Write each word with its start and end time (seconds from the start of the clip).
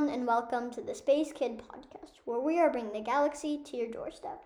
everyone, 0.00 0.18
and 0.18 0.26
welcome 0.26 0.70
to 0.70 0.80
the 0.80 0.94
Space 0.94 1.30
Kid 1.30 1.58
podcast, 1.58 2.12
where 2.24 2.40
we 2.40 2.58
are 2.58 2.72
bringing 2.72 2.92
the 2.92 3.00
galaxy 3.00 3.60
to 3.64 3.76
your 3.76 3.90
doorstep. 3.90 4.42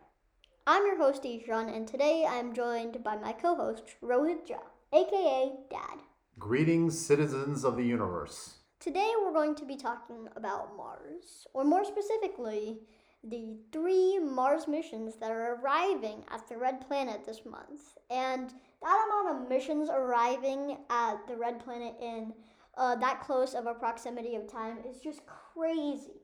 I'm 0.67 0.85
your 0.85 0.97
host, 0.97 1.25
Ishan, 1.25 1.69
and 1.69 1.87
today 1.87 2.27
I 2.29 2.37
am 2.37 2.55
joined 2.55 3.05
by 3.05 3.17
my 3.17 3.33
co 3.35 3.55
host, 3.55 3.85
Rohit 4.03 4.49
Jha, 4.49 4.59
aka 4.93 5.53
Dad. 5.71 6.01
Greetings, 6.41 6.99
citizens 6.99 7.63
of 7.63 7.77
the 7.77 7.85
universe. 7.85 8.55
Today 8.81 9.13
we're 9.23 9.33
going 9.33 9.55
to 9.55 9.65
be 9.65 9.77
talking 9.77 10.29
about 10.35 10.77
Mars, 10.77 11.47
or 11.55 11.63
more 11.63 11.85
specifically, 11.85 12.81
the 13.23 13.57
three 13.71 14.19
Mars 14.19 14.67
missions 14.67 15.15
that 15.21 15.31
are 15.31 15.55
arriving 15.55 16.25
at 16.33 16.49
the 16.49 16.57
Red 16.57 16.81
Planet 16.81 17.25
this 17.25 17.43
month. 17.49 17.97
And 18.11 18.53
that 18.83 19.07
amount 19.07 19.43
of 19.43 19.49
missions 19.49 19.89
arriving 19.89 20.79
at 20.91 21.25
the 21.29 21.37
Red 21.37 21.61
Planet 21.61 21.95
in 22.03 22.33
uh, 22.77 22.97
that 22.97 23.21
close 23.21 23.55
of 23.55 23.67
a 23.67 23.75
proximity 23.75 24.37
of 24.37 24.51
time 24.51 24.79
is 24.89 25.01
just 25.01 25.23
crazy. 25.27 26.21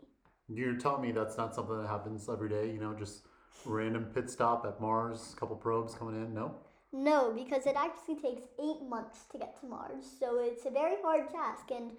You're 0.48 0.74
telling 0.74 1.02
me 1.02 1.12
that's 1.12 1.36
not 1.36 1.54
something 1.54 1.80
that 1.80 1.88
happens 1.88 2.28
every 2.28 2.48
day, 2.48 2.70
you 2.73 2.80
know, 2.80 2.95
just 2.95 3.26
random 3.64 4.06
pit 4.14 4.28
stop 4.30 4.66
at 4.66 4.80
Mars, 4.80 5.34
couple 5.38 5.56
probes 5.56 5.95
coming 5.95 6.16
in? 6.16 6.34
No? 6.34 6.54
No, 6.92 7.32
because 7.32 7.66
it 7.66 7.76
actually 7.76 8.16
takes 8.16 8.42
eight 8.59 8.82
months 8.88 9.24
to 9.30 9.38
get 9.38 9.60
to 9.60 9.66
Mars, 9.66 10.04
so 10.18 10.40
it's 10.40 10.66
a 10.66 10.70
very 10.70 10.96
hard 11.02 11.30
task. 11.30 11.70
And 11.70 11.92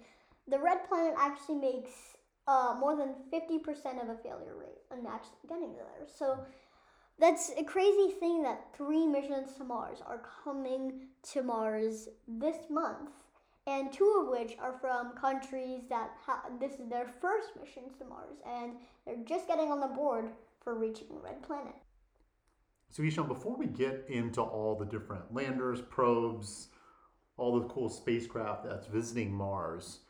the 0.46 0.58
red 0.58 0.86
planet 0.86 1.14
actually 1.18 1.54
makes 1.54 1.92
uh, 2.46 2.76
more 2.78 2.96
than 2.96 3.14
50% 3.32 4.02
of 4.02 4.08
a 4.10 4.16
failure 4.22 4.56
rate 4.58 4.82
on 4.90 5.06
actually 5.06 5.48
getting 5.48 5.74
there. 5.74 6.06
So 6.06 6.38
that's 7.18 7.52
a 7.56 7.64
crazy 7.64 8.12
thing 8.18 8.42
that 8.42 8.66
three 8.76 9.06
missions 9.06 9.54
to 9.54 9.64
Mars 9.64 9.98
are 10.06 10.22
coming 10.44 11.06
to 11.32 11.42
Mars 11.42 12.08
this 12.26 12.68
month 12.68 13.10
and 13.66 13.92
two 13.92 14.22
of 14.22 14.28
which 14.28 14.56
are 14.58 14.78
from 14.80 15.12
countries 15.12 15.82
that 15.88 16.10
ha- 16.24 16.44
this 16.60 16.74
is 16.74 16.88
their 16.88 17.06
first 17.20 17.50
missions 17.60 17.92
to 17.98 18.04
Mars, 18.04 18.38
and 18.46 18.72
they're 19.06 19.24
just 19.26 19.46
getting 19.46 19.70
on 19.70 19.80
the 19.80 19.86
board 19.86 20.30
for 20.62 20.74
reaching 20.78 21.08
the 21.08 21.20
red 21.20 21.42
planet. 21.42 21.74
So, 22.90 23.02
Ishan, 23.02 23.26
before 23.26 23.56
we 23.56 23.66
get 23.66 24.04
into 24.08 24.42
all 24.42 24.76
the 24.76 24.84
different 24.84 25.32
landers, 25.32 25.80
probes, 25.80 26.68
all 27.36 27.58
the 27.58 27.66
cool 27.68 27.88
spacecraft 27.88 28.64
that's 28.64 28.86
visiting 28.86 29.32
Mars, 29.32 30.00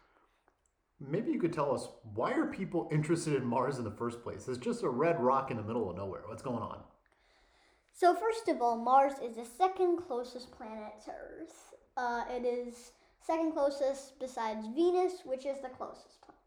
maybe 0.98 1.30
you 1.30 1.38
could 1.38 1.52
tell 1.52 1.74
us 1.74 1.88
why 2.14 2.32
are 2.32 2.46
people 2.46 2.88
interested 2.90 3.34
in 3.34 3.44
Mars 3.44 3.78
in 3.78 3.84
the 3.84 3.90
first 3.90 4.22
place? 4.22 4.48
It's 4.48 4.58
just 4.58 4.82
a 4.82 4.88
red 4.88 5.20
rock 5.20 5.50
in 5.50 5.58
the 5.58 5.62
middle 5.62 5.88
of 5.90 5.96
nowhere. 5.96 6.22
What's 6.26 6.42
going 6.42 6.62
on? 6.62 6.80
So, 7.92 8.14
first 8.14 8.48
of 8.48 8.60
all, 8.60 8.76
Mars 8.76 9.12
is 9.22 9.36
the 9.36 9.44
second 9.44 9.98
closest 9.98 10.50
planet 10.50 10.94
to 11.04 11.10
Earth. 11.10 11.74
Uh, 11.96 12.24
it 12.30 12.44
is 12.44 12.92
second 13.24 13.52
closest 13.52 14.18
besides 14.18 14.66
Venus, 14.74 15.22
which 15.24 15.46
is 15.46 15.60
the 15.60 15.68
closest 15.68 16.18
planet. 16.20 16.42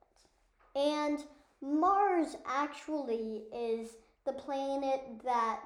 And 0.76 1.26
Mars 1.62 2.36
actually 2.46 3.44
is 3.54 3.98
the 4.26 4.34
planet 4.34 5.02
that 5.24 5.66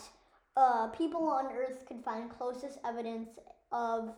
uh, 0.56 0.88
people 0.88 1.24
on 1.28 1.48
Earth 1.48 1.86
could 1.88 2.04
find 2.04 2.30
closest 2.30 2.80
evidence 2.86 3.40
of 3.72 4.14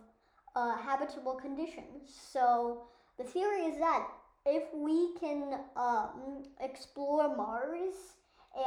uh, 0.56 0.78
habitable 0.78 1.36
conditions. 1.36 2.12
So 2.32 2.84
the 3.18 3.24
theory 3.24 3.66
is 3.66 3.78
that 3.80 4.08
if 4.46 4.64
we 4.74 5.14
can 5.20 5.60
um, 5.76 6.44
explore 6.60 7.36
Mars 7.36 8.16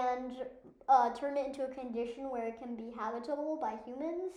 and 0.00 0.32
uh, 0.88 1.12
turn 1.14 1.36
it 1.36 1.46
into 1.46 1.64
a 1.64 1.68
condition 1.68 2.30
where 2.30 2.46
it 2.46 2.58
can 2.58 2.76
be 2.76 2.92
habitable 2.96 3.58
by 3.60 3.74
humans, 3.84 4.32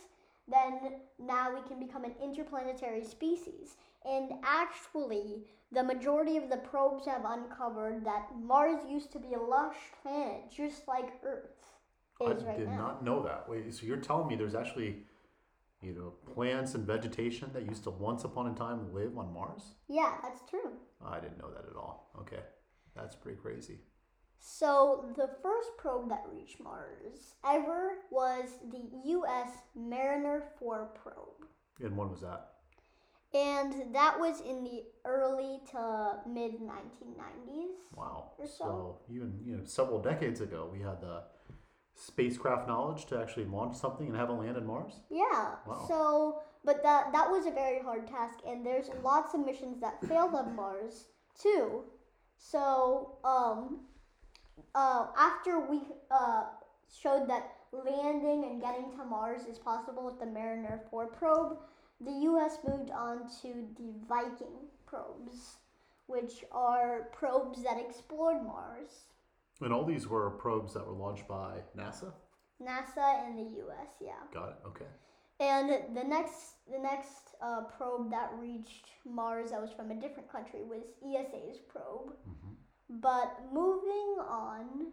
then 0.48 1.02
now 1.20 1.54
we 1.54 1.62
can 1.68 1.80
become 1.80 2.04
an 2.04 2.16
interplanetary 2.22 3.04
species. 3.04 3.76
And 4.06 4.34
actually, 4.44 5.44
the 5.72 5.84
majority 5.84 6.38
of 6.38 6.50
the 6.50 6.58
probes 6.58 7.06
have 7.06 7.26
uncovered 7.26 8.06
that 8.06 8.30
Mars 8.42 8.82
used 8.90 9.12
to 9.14 9.20
be 9.20 9.34
a 9.34 9.40
lush 9.40 9.76
planet, 10.02 10.44
just 10.56 10.88
like 10.88 11.10
Earth 11.24 11.68
is 12.22 12.44
I 12.44 12.48
right 12.48 12.58
did 12.58 12.70
not 12.70 13.04
know 13.04 13.22
that. 13.24 13.48
Wait, 13.48 13.72
so 13.74 13.86
you're 13.86 13.98
telling 13.98 14.28
me 14.28 14.36
there's 14.36 14.56
actually, 14.56 15.04
you 15.82 15.94
know, 15.94 16.14
plants 16.34 16.74
and 16.74 16.86
vegetation 16.86 17.50
that 17.54 17.68
used 17.68 17.84
to 17.84 17.92
once 17.92 18.24
upon 18.24 18.48
a 18.48 18.56
time 18.56 18.94
live 18.94 19.18
on 19.18 19.34
Mars? 19.34 19.74
Yeah, 19.88 20.14
that's 20.24 20.42
true. 20.50 20.72
I 21.06 21.20
didn't 21.20 21.38
know 21.38 21.52
that 21.52 21.66
at 21.70 21.76
all. 21.76 22.12
Okay. 22.22 22.42
That's 22.96 23.16
pretty 23.16 23.38
crazy. 23.38 23.80
So, 24.40 25.06
the 25.16 25.30
first 25.42 25.70
probe 25.78 26.10
that 26.10 26.24
reached 26.32 26.60
Mars 26.62 27.36
ever 27.46 27.96
was 28.12 28.60
the 28.72 28.90
US 29.06 29.50
Mariner 29.76 30.44
4 30.60 30.92
probe. 30.96 31.48
And 31.82 31.98
when 31.98 32.10
was 32.10 32.22
that? 32.22 32.54
And 33.34 33.94
that 33.94 34.20
was 34.20 34.40
in 34.42 34.64
the 34.64 34.84
early 35.06 35.60
to 35.72 36.20
mid 36.28 36.60
1990s. 36.60 37.94
Wow. 37.96 38.32
Or 38.38 38.48
so. 38.48 38.58
So 38.58 38.98
even 39.10 39.40
you 39.44 39.58
know 39.58 39.64
several 39.66 40.02
decades 40.02 40.40
ago, 40.42 40.70
we 40.72 40.80
had 40.80 41.02
the 41.02 41.24
spacecraft 41.94 42.68
knowledge 42.68 43.06
to 43.08 43.20
actually 43.20 43.46
launch 43.46 43.76
something 43.76 44.08
and 44.08 44.16
have 44.16 44.30
it 44.30 44.34
land 44.34 44.56
on 44.56 44.66
Mars. 44.66 45.02
Yeah. 45.10 45.56
Wow. 45.66 45.86
So, 45.88 46.40
but 46.64 46.82
that 46.84 47.12
that 47.12 47.30
was 47.30 47.46
a 47.46 47.52
very 47.52 47.82
hard 47.82 48.08
task, 48.08 48.40
and 48.48 48.66
there's 48.66 48.90
lots 49.04 49.34
of 49.34 49.46
missions 49.46 49.82
that 49.82 50.02
failed 50.08 50.34
on 50.34 50.56
Mars 50.56 51.08
too. 51.40 51.84
So, 52.38 53.18
um, 53.26 53.82
uh, 54.76 55.08
after 55.18 55.60
we 55.60 55.82
uh, 56.12 56.44
showed 57.02 57.30
that 57.30 57.56
landing 57.72 58.46
and 58.46 58.62
getting 58.62 58.92
to 58.92 59.04
Mars 59.06 59.46
is 59.46 59.58
possible 59.58 60.06
with 60.06 60.20
the 60.20 60.26
Mariner 60.26 60.82
4 60.90 61.08
probe, 61.08 61.58
the 62.02 62.12
U.S. 62.12 62.60
moved 62.68 62.92
on 62.92 63.28
to 63.42 63.68
the 63.78 63.94
Viking 64.08 64.68
probes, 64.86 65.58
which 66.06 66.46
are 66.52 67.10
probes 67.14 67.64
that 67.64 67.78
explored 67.80 68.44
Mars. 68.44 69.06
And 69.62 69.74
all 69.74 69.86
these 69.86 70.08
were 70.08 70.30
probes 70.32 70.74
that 70.76 70.86
were 70.86 70.94
launched 70.94 71.28
by 71.28 71.62
NASA. 71.76 72.14
NASA 72.62 73.26
and 73.26 73.38
the 73.38 73.58
U.S. 73.58 73.90
Yeah. 74.00 74.12
Got 74.34 74.50
it. 74.50 74.56
Okay. 74.68 74.86
And 75.40 75.96
the 75.96 76.04
next, 76.04 76.56
the 76.72 76.80
next 76.80 77.36
uh, 77.42 77.62
probe 77.62 78.10
that 78.12 78.32
reached 78.40 78.88
Mars 79.06 79.52
that 79.52 79.62
was 79.62 79.72
from 79.72 79.92
a 79.92 79.96
different 79.96 80.32
country 80.32 80.62
was 80.64 80.84
ESA's 81.04 81.60
probe. 81.68 82.14
hmm 82.24 82.54
But 82.90 83.40
moving 83.54 84.18
on, 84.28 84.92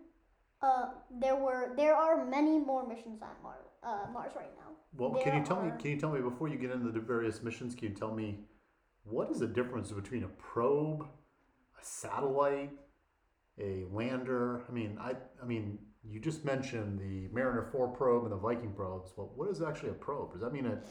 uh, 0.60 0.86
there 1.20 1.36
were 1.36 1.74
there 1.76 1.94
are 1.94 2.24
many 2.24 2.58
more 2.58 2.86
missions 2.86 3.22
on 3.22 3.30
Mars, 3.42 3.66
uh, 3.82 4.10
Mars 4.12 4.32
right 4.34 4.50
now. 4.56 4.72
Well, 4.96 5.22
can 5.22 5.38
you 5.38 5.44
tell 5.44 5.62
me? 5.62 5.70
Can 5.78 5.90
you 5.92 6.00
tell 6.00 6.10
me 6.10 6.20
before 6.20 6.48
you 6.48 6.56
get 6.56 6.70
into 6.70 6.90
the 6.90 7.00
various 7.00 7.42
missions? 7.42 7.74
Can 7.74 7.90
you 7.90 7.94
tell 7.94 8.14
me 8.14 8.40
what 9.04 9.30
is 9.30 9.38
the 9.38 9.46
difference 9.46 9.92
between 9.92 10.24
a 10.24 10.28
probe, 10.28 11.02
a 11.02 11.84
satellite, 11.84 12.72
a 13.60 13.84
lander? 13.92 14.64
I 14.68 14.72
mean, 14.72 14.98
I 15.00 15.14
I 15.40 15.46
mean, 15.46 15.78
you 16.02 16.18
just 16.18 16.44
mentioned 16.44 16.98
the 16.98 17.28
Mariner 17.32 17.68
Four 17.70 17.88
probe 17.88 18.24
and 18.24 18.32
the 18.32 18.36
Viking 18.36 18.72
probes. 18.72 19.12
Well, 19.16 19.32
what 19.36 19.48
is 19.50 19.62
actually 19.62 19.90
a 19.90 19.94
probe? 19.94 20.32
Does 20.32 20.40
that 20.40 20.52
mean 20.52 20.66
it 20.66 20.84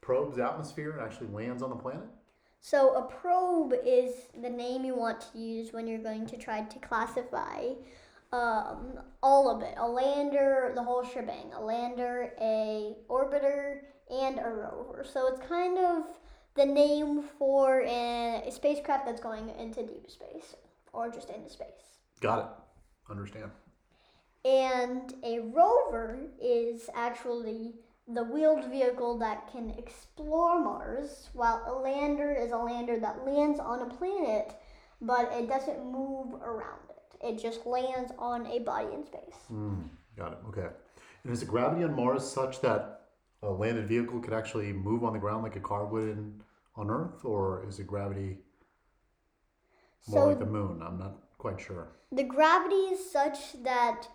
probes 0.00 0.38
atmosphere 0.38 0.92
and 0.92 1.00
actually 1.00 1.28
lands 1.28 1.62
on 1.62 1.70
the 1.70 1.76
planet? 1.76 2.08
So 2.66 2.96
a 2.96 3.02
probe 3.02 3.74
is 3.86 4.12
the 4.42 4.50
name 4.50 4.84
you 4.84 4.96
want 4.96 5.20
to 5.20 5.38
use 5.38 5.72
when 5.72 5.86
you're 5.86 6.02
going 6.02 6.26
to 6.26 6.36
try 6.36 6.62
to 6.62 6.78
classify 6.80 7.74
um, 8.32 8.98
all 9.22 9.48
of 9.48 9.62
it. 9.62 9.76
A 9.76 9.86
lander, 9.86 10.72
the 10.74 10.82
whole 10.82 11.04
shebang. 11.04 11.52
A 11.54 11.62
lander, 11.62 12.32
a 12.40 12.96
orbiter, 13.08 13.82
and 14.10 14.40
a 14.40 14.48
rover. 14.48 15.06
So 15.08 15.28
it's 15.28 15.46
kind 15.46 15.78
of 15.78 16.06
the 16.56 16.66
name 16.66 17.22
for 17.38 17.82
a, 17.82 18.42
a 18.44 18.50
spacecraft 18.50 19.06
that's 19.06 19.20
going 19.20 19.48
into 19.50 19.86
deep 19.86 20.10
space 20.10 20.56
or 20.92 21.08
just 21.08 21.30
into 21.30 21.48
space. 21.48 22.00
Got 22.20 22.38
it. 22.40 22.46
Understand. 23.08 23.52
And 24.44 25.14
a 25.22 25.38
rover 25.38 26.18
is 26.42 26.90
actually 26.96 27.74
the 28.08 28.22
wheeled 28.24 28.64
vehicle 28.70 29.18
that 29.18 29.50
can 29.50 29.70
explore 29.70 30.60
Mars, 30.60 31.30
while 31.32 31.62
a 31.66 31.74
lander 31.82 32.32
is 32.32 32.52
a 32.52 32.56
lander 32.56 32.98
that 33.00 33.24
lands 33.26 33.58
on 33.58 33.82
a 33.82 33.86
planet, 33.86 34.54
but 35.00 35.30
it 35.32 35.48
doesn't 35.48 35.84
move 35.84 36.34
around 36.34 36.80
it. 36.90 37.26
It 37.26 37.42
just 37.42 37.66
lands 37.66 38.12
on 38.18 38.46
a 38.46 38.60
body 38.60 38.88
in 38.94 39.04
space. 39.04 39.36
Mm, 39.52 39.88
got 40.16 40.32
it. 40.32 40.38
Okay. 40.48 40.68
And 41.24 41.32
is 41.32 41.40
the 41.40 41.46
gravity 41.46 41.82
on 41.82 41.94
Mars 41.94 42.24
such 42.28 42.60
that 42.60 43.08
a 43.42 43.50
landed 43.50 43.88
vehicle 43.88 44.20
could 44.20 44.32
actually 44.32 44.72
move 44.72 45.02
on 45.04 45.12
the 45.12 45.18
ground 45.18 45.42
like 45.42 45.56
a 45.56 45.60
car 45.60 45.84
would 45.86 46.08
in, 46.10 46.40
on 46.76 46.90
Earth, 46.90 47.24
or 47.24 47.64
is 47.66 47.78
the 47.78 47.82
gravity 47.84 48.38
more 50.08 50.22
So 50.22 50.26
like 50.28 50.38
the 50.38 50.46
moon? 50.46 50.82
I'm 50.82 50.98
not 50.98 51.16
quite 51.38 51.60
sure. 51.60 51.88
the 52.12 52.22
gravity 52.22 52.76
is 52.94 53.10
such 53.10 53.62
that 53.64 54.08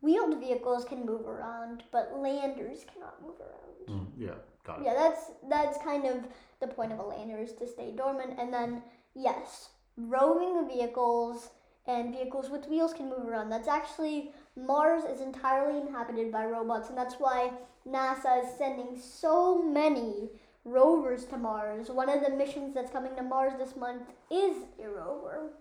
wheeled 0.00 0.38
vehicles 0.38 0.84
can 0.84 1.04
move 1.04 1.26
around, 1.26 1.84
but 1.92 2.12
landers 2.16 2.84
cannot 2.92 3.20
move 3.22 3.36
around. 3.40 4.00
Mm, 4.00 4.06
yeah, 4.16 4.34
got 4.64 4.80
it. 4.80 4.84
Yeah, 4.84 4.94
that's 4.94 5.30
that's 5.48 5.78
kind 5.82 6.06
of 6.06 6.26
the 6.60 6.66
point 6.66 6.92
of 6.92 6.98
a 6.98 7.02
lander 7.02 7.38
is 7.38 7.52
to 7.54 7.66
stay 7.66 7.92
dormant, 7.92 8.38
and 8.38 8.52
then 8.52 8.82
yes, 9.14 9.70
roving 9.96 10.68
vehicles 10.68 11.50
and 11.86 12.12
vehicles 12.12 12.50
with 12.50 12.68
wheels 12.68 12.92
can 12.92 13.08
move 13.08 13.26
around. 13.26 13.48
That's 13.48 13.68
actually 13.68 14.32
Mars 14.56 15.04
is 15.04 15.20
entirely 15.20 15.80
inhabited 15.80 16.30
by 16.30 16.44
robots, 16.44 16.88
and 16.90 16.98
that's 16.98 17.14
why 17.14 17.52
NASA 17.88 18.44
is 18.44 18.58
sending 18.58 18.98
so 19.00 19.62
many 19.62 20.30
rovers 20.64 21.24
to 21.26 21.38
Mars. 21.38 21.88
One 21.88 22.10
of 22.10 22.22
the 22.22 22.30
missions 22.30 22.74
that's 22.74 22.90
coming 22.90 23.16
to 23.16 23.22
Mars 23.22 23.54
this 23.58 23.74
month 23.74 24.02
is 24.30 24.64
a 24.82 24.88
rover. 24.88 25.52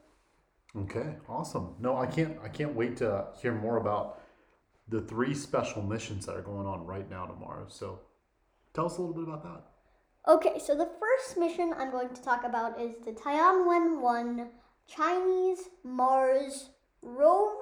Okay, 0.75 1.15
awesome. 1.29 1.75
No, 1.79 1.97
I 1.97 2.05
can't. 2.05 2.37
I 2.43 2.49
can't 2.49 2.75
wait 2.75 2.97
to 2.97 3.27
hear 3.41 3.53
more 3.53 3.77
about 3.77 4.19
the 4.89 5.01
three 5.01 5.33
special 5.33 5.81
missions 5.81 6.25
that 6.25 6.35
are 6.35 6.41
going 6.41 6.67
on 6.67 6.85
right 6.85 7.09
now 7.09 7.25
to 7.25 7.33
Mars. 7.33 7.73
So, 7.73 7.99
tell 8.73 8.85
us 8.85 8.97
a 8.97 9.01
little 9.01 9.15
bit 9.15 9.27
about 9.27 9.43
that. 9.43 10.31
Okay, 10.31 10.59
so 10.59 10.75
the 10.75 10.89
first 10.99 11.37
mission 11.37 11.73
I'm 11.77 11.91
going 11.91 12.09
to 12.09 12.21
talk 12.21 12.43
about 12.43 12.79
is 12.79 12.95
the 13.05 13.11
Tianwen 13.11 14.01
1 14.01 14.49
Chinese 14.87 15.69
Mars 15.83 16.69
rover, 17.01 17.61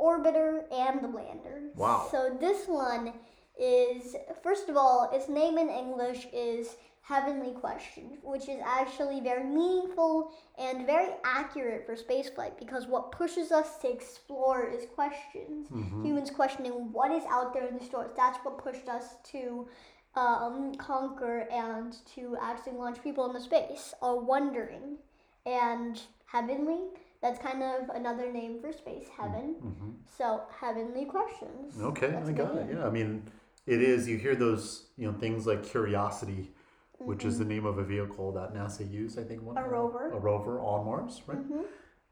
orbiter, 0.00 0.72
and 0.72 1.14
lander. 1.14 1.70
Wow. 1.74 2.08
So 2.10 2.36
this 2.40 2.66
one 2.66 3.12
is, 3.58 4.16
first 4.42 4.68
of 4.68 4.76
all, 4.76 5.10
its 5.12 5.28
name 5.28 5.58
in 5.58 5.68
English 5.68 6.26
is 6.32 6.76
Heavenly 7.08 7.52
Question, 7.52 8.18
which 8.22 8.48
is 8.48 8.58
actually 8.64 9.20
very 9.20 9.44
meaningful 9.44 10.32
and 10.58 10.84
very 10.86 11.10
accurate 11.24 11.86
for 11.86 11.94
spaceflight 11.94 12.58
because 12.58 12.88
what 12.88 13.12
pushes 13.12 13.52
us 13.52 13.76
to 13.82 13.88
explore 13.92 14.66
is 14.68 14.86
questions. 14.92 15.68
Humans 16.04 16.30
questioning 16.32 16.72
what 16.92 17.12
is 17.12 17.22
out 17.30 17.54
there 17.54 17.66
in 17.68 17.78
the 17.78 17.84
stars. 17.84 18.10
That's 18.16 18.38
what 18.38 18.58
pushed 18.58 18.88
us 18.88 19.14
to 19.30 19.68
um, 20.16 20.74
conquer 20.76 21.46
and 21.52 21.94
to 22.16 22.36
actually 22.42 22.72
launch 22.72 23.00
people 23.04 23.26
into 23.26 23.40
space, 23.40 23.94
or 24.02 24.18
wondering. 24.18 24.96
And 25.44 26.00
heavenly, 26.26 26.80
that's 27.22 27.38
kind 27.38 27.62
of 27.62 27.88
another 27.94 28.32
name 28.32 28.58
for 28.60 28.72
space, 28.72 29.06
heaven. 29.16 29.54
hmm 29.60 29.90
So, 30.18 30.42
heavenly 30.60 31.04
questions. 31.04 31.74
Okay, 31.80 32.08
That's 32.08 32.30
I 32.30 32.32
got 32.32 32.56
it. 32.56 32.66
name. 32.66 32.78
Yeah, 32.78 32.86
I 32.86 32.90
mean, 32.90 33.30
it 33.66 33.80
is. 33.80 34.08
You 34.08 34.16
hear 34.16 34.34
those, 34.34 34.86
you 34.96 35.06
know, 35.10 35.16
things 35.18 35.46
like 35.46 35.62
Curiosity, 35.64 36.50
which 36.98 37.24
is 37.24 37.38
the 37.38 37.44
name 37.44 37.66
of 37.66 37.78
a 37.78 37.84
vehicle 37.84 38.32
that 38.32 38.54
NASA 38.54 38.90
used. 38.90 39.18
I 39.18 39.22
think 39.24 39.42
one 39.42 39.56
Mm-hmm. 39.56 39.66
A 39.66 39.68
rover. 39.68 40.10
a 40.12 40.18
rover 40.18 40.60
on 40.60 40.84
Mars, 40.86 41.22
right? 41.26 41.38
hmm 41.38 41.62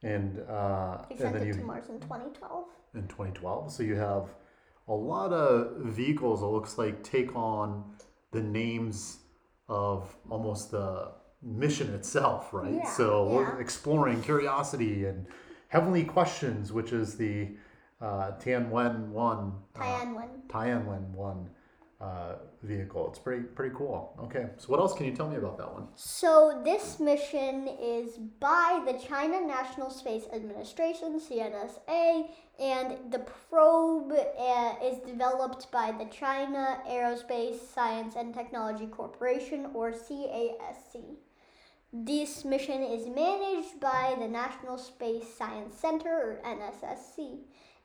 And 0.02 0.40
uh, 0.48 0.98
They 1.08 1.14
and 1.14 1.19
sent 1.20 1.32
then 1.34 1.42
it 1.42 1.46
you 1.48 1.54
to 1.54 1.64
Mars 1.64 1.88
in 1.88 2.00
2012. 2.00 2.64
in 2.94 3.02
2012. 3.08 3.72
So 3.72 3.82
you 3.82 3.94
have 3.96 4.28
a 4.88 4.92
lot 4.94 5.32
of 5.32 5.76
vehicles. 5.82 6.42
It 6.42 6.46
looks 6.46 6.76
like 6.78 7.02
take 7.02 7.34
on 7.34 7.84
the 8.32 8.42
names 8.42 9.19
of 9.69 10.14
almost 10.31 10.70
the 10.70 11.12
mission 11.42 11.92
itself, 11.94 12.52
right? 12.52 12.75
Yeah, 12.75 12.90
so 12.90 13.26
we're 13.28 13.60
exploring 13.60 14.20
curiosity 14.22 15.06
and 15.06 15.26
heavenly 15.69 16.04
questions, 16.04 16.72
which 16.72 16.92
is 16.92 17.16
the 17.16 17.48
uh, 18.00 18.32
Tianwen 18.38 19.08
one, 19.08 19.52
uh, 19.76 19.81
Tianwen. 19.81 20.28
Tianwen 20.48 21.10
one 21.10 21.48
uh, 22.05 22.35
vehicle. 22.62 23.09
It's 23.09 23.19
pretty 23.19 23.45
pretty 23.45 23.75
cool. 23.75 24.15
Okay, 24.25 24.47
so 24.59 24.67
what 24.69 24.81
else 24.81 24.95
can 24.95 25.06
you 25.06 25.12
tell 25.12 25.29
me 25.29 25.37
about 25.37 25.56
that 25.59 25.73
one? 25.73 25.89
So 25.95 26.61
this 26.65 27.01
mission 27.01 27.69
is 27.81 28.19
by 28.41 28.83
the 28.87 28.99
China 28.99 29.41
National 29.41 29.91
Space 29.91 30.25
Administration 30.33 31.19
(CNSA), 31.19 32.29
and 32.59 33.11
the 33.11 33.21
probe 33.49 34.12
uh, 34.12 34.75
is 34.83 34.99
developed 34.99 35.71
by 35.73 35.93
the 35.93 36.06
China 36.06 36.79
Aerospace 36.89 37.59
Science 37.75 38.15
and 38.17 38.35
Technology 38.35 38.87
Corporation, 38.87 39.71
or 39.75 39.93
CASC. 39.93 41.17
This 41.93 42.45
mission 42.45 42.83
is 42.83 43.06
managed 43.06 43.79
by 43.81 44.17
the 44.19 44.29
National 44.29 44.77
Space 44.77 45.33
Science 45.39 45.75
Center, 45.79 46.11
or 46.11 46.41
NSSC, 46.45 47.39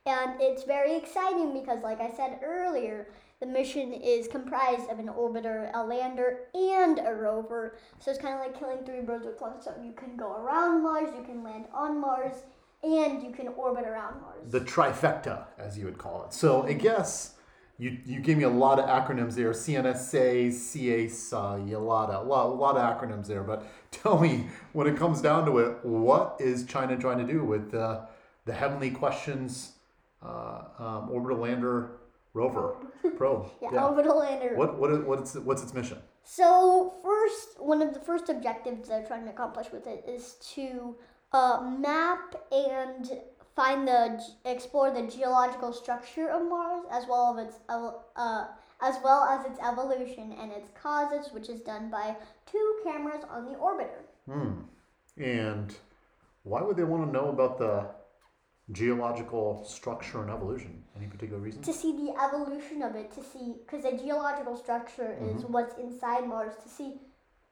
and 0.04 0.32
it's 0.40 0.64
very 0.64 0.96
exciting 0.96 1.58
because, 1.58 1.82
like 1.82 2.00
I 2.00 2.10
said 2.10 2.40
earlier, 2.42 3.06
the 3.40 3.46
mission 3.46 3.92
is 3.94 4.28
comprised 4.28 4.90
of 4.90 4.98
an 4.98 5.08
orbiter, 5.08 5.70
a 5.74 5.82
lander, 5.82 6.40
and 6.54 6.98
a 6.98 7.14
rover. 7.14 7.76
So 7.98 8.10
it's 8.10 8.20
kind 8.20 8.34
of 8.34 8.40
like 8.40 8.58
killing 8.58 8.84
three 8.84 9.00
birds 9.00 9.26
with 9.26 9.40
one 9.40 9.60
stone. 9.60 9.82
You 9.84 9.92
can 9.92 10.16
go 10.16 10.32
around 10.32 10.82
Mars, 10.82 11.08
you 11.16 11.24
can 11.24 11.42
land 11.42 11.64
on 11.72 11.98
Mars, 11.98 12.42
and 12.82 13.22
you 13.22 13.30
can 13.30 13.48
orbit 13.48 13.84
around 13.86 14.20
Mars. 14.20 14.50
the 14.50 14.60
trifecta, 14.60 15.44
as 15.58 15.78
you 15.78 15.86
would 15.86 15.98
call 15.98 16.24
it. 16.24 16.34
So 16.34 16.64
I 16.64 16.74
guess 16.74 17.34
you 17.78 17.96
you 18.04 18.20
gave 18.20 18.36
me 18.36 18.44
a 18.44 18.50
lot 18.50 18.78
of 18.78 18.84
acronyms 18.86 19.34
there: 19.34 19.52
CNSA, 19.52 20.50
CASA, 20.52 21.36
a 21.36 21.78
lot 21.78 22.10
of 22.10 22.26
a 22.26 22.28
lot, 22.28 22.46
a 22.46 22.48
lot 22.48 22.76
of 22.76 22.82
acronyms 22.82 23.26
there. 23.26 23.42
But 23.42 23.66
tell 23.90 24.20
me, 24.20 24.48
when 24.72 24.86
it 24.86 24.98
comes 24.98 25.22
down 25.22 25.46
to 25.46 25.58
it, 25.58 25.82
what 25.82 26.36
is 26.38 26.66
China 26.66 26.96
trying 26.98 27.26
to 27.26 27.32
do 27.32 27.42
with 27.42 27.74
uh, 27.74 28.02
the 28.44 28.52
heavenly 28.52 28.90
questions 28.90 29.72
uh, 30.22 30.62
um, 30.78 31.08
orbital 31.10 31.38
lander 31.38 31.99
rover 32.32 32.76
probe? 33.16 33.50
yeah, 33.62 33.84
orbital 33.84 34.18
lander. 34.18 34.54
What 34.56 34.78
what 34.78 34.90
is, 34.90 34.98
what's 35.00 35.34
what's 35.36 35.62
its 35.62 35.74
mission? 35.74 35.98
So 36.22 36.94
first, 37.02 37.60
one 37.60 37.82
of 37.82 37.94
the 37.94 38.00
first 38.00 38.28
objectives 38.28 38.88
they're 38.88 39.06
trying 39.06 39.24
to 39.24 39.30
accomplish 39.30 39.72
with 39.72 39.86
it 39.86 40.04
is 40.06 40.34
to 40.54 40.96
uh, 41.32 41.60
map 41.78 42.34
and 42.52 43.10
find 43.56 43.86
the 43.86 44.22
explore 44.44 44.90
the 44.90 45.02
geological 45.02 45.72
structure 45.72 46.28
of 46.28 46.48
Mars 46.48 46.84
as 46.90 47.04
well 47.08 47.38
as 47.38 47.46
its 47.46 47.58
uh, 47.68 48.44
as 48.82 48.96
well 49.04 49.24
as 49.24 49.44
its 49.44 49.58
evolution 49.60 50.34
and 50.40 50.52
its 50.52 50.70
causes, 50.80 51.32
which 51.32 51.48
is 51.48 51.60
done 51.60 51.90
by 51.90 52.16
two 52.50 52.80
cameras 52.84 53.24
on 53.30 53.44
the 53.44 53.58
orbiter. 53.58 54.02
Hmm. 54.26 54.62
And 55.22 55.74
why 56.42 56.62
would 56.62 56.76
they 56.76 56.84
want 56.84 57.06
to 57.06 57.12
know 57.12 57.28
about 57.28 57.58
the 57.58 57.86
geological 58.72 59.64
structure 59.64 60.22
and 60.22 60.30
evolution? 60.30 60.82
Any 60.96 61.06
particular 61.06 61.40
reason? 61.40 61.62
To 61.62 61.72
see 61.72 61.92
the 61.92 62.12
evolution 62.22 62.82
of 62.82 62.94
it, 62.94 63.10
to 63.12 63.22
see 63.22 63.54
because 63.64 63.84
the 63.84 63.92
geological 63.96 64.56
structure 64.56 65.16
is 65.34 65.44
what's 65.44 65.76
inside 65.78 66.26
Mars, 66.28 66.54
to 66.62 66.68
see 66.68 66.94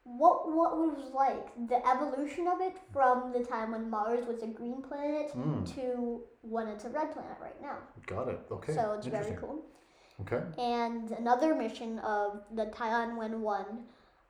what 0.04 0.50
what 0.50 0.76
was 0.78 1.10
like 1.14 1.46
the 1.68 1.86
evolution 1.86 2.46
of 2.48 2.60
it 2.62 2.76
from 2.92 3.30
the 3.32 3.44
time 3.44 3.72
when 3.72 3.90
Mars 3.90 4.26
was 4.26 4.42
a 4.42 4.46
green 4.46 4.80
planet 4.82 5.30
Hmm. 5.32 5.64
to 5.64 6.22
when 6.42 6.66
it's 6.68 6.84
a 6.84 6.88
red 6.88 7.12
planet 7.12 7.36
right 7.40 7.60
now. 7.60 7.76
Got 8.06 8.28
it. 8.28 8.40
Okay. 8.50 8.74
so 8.74 8.92
it's 8.96 9.06
very 9.06 9.36
cool. 9.36 9.64
Okay. 10.22 10.42
And 10.58 11.10
another 11.12 11.54
mission 11.54 11.98
of 12.00 12.42
the 12.54 12.66
Tianwen 12.66 13.38
1 13.40 13.64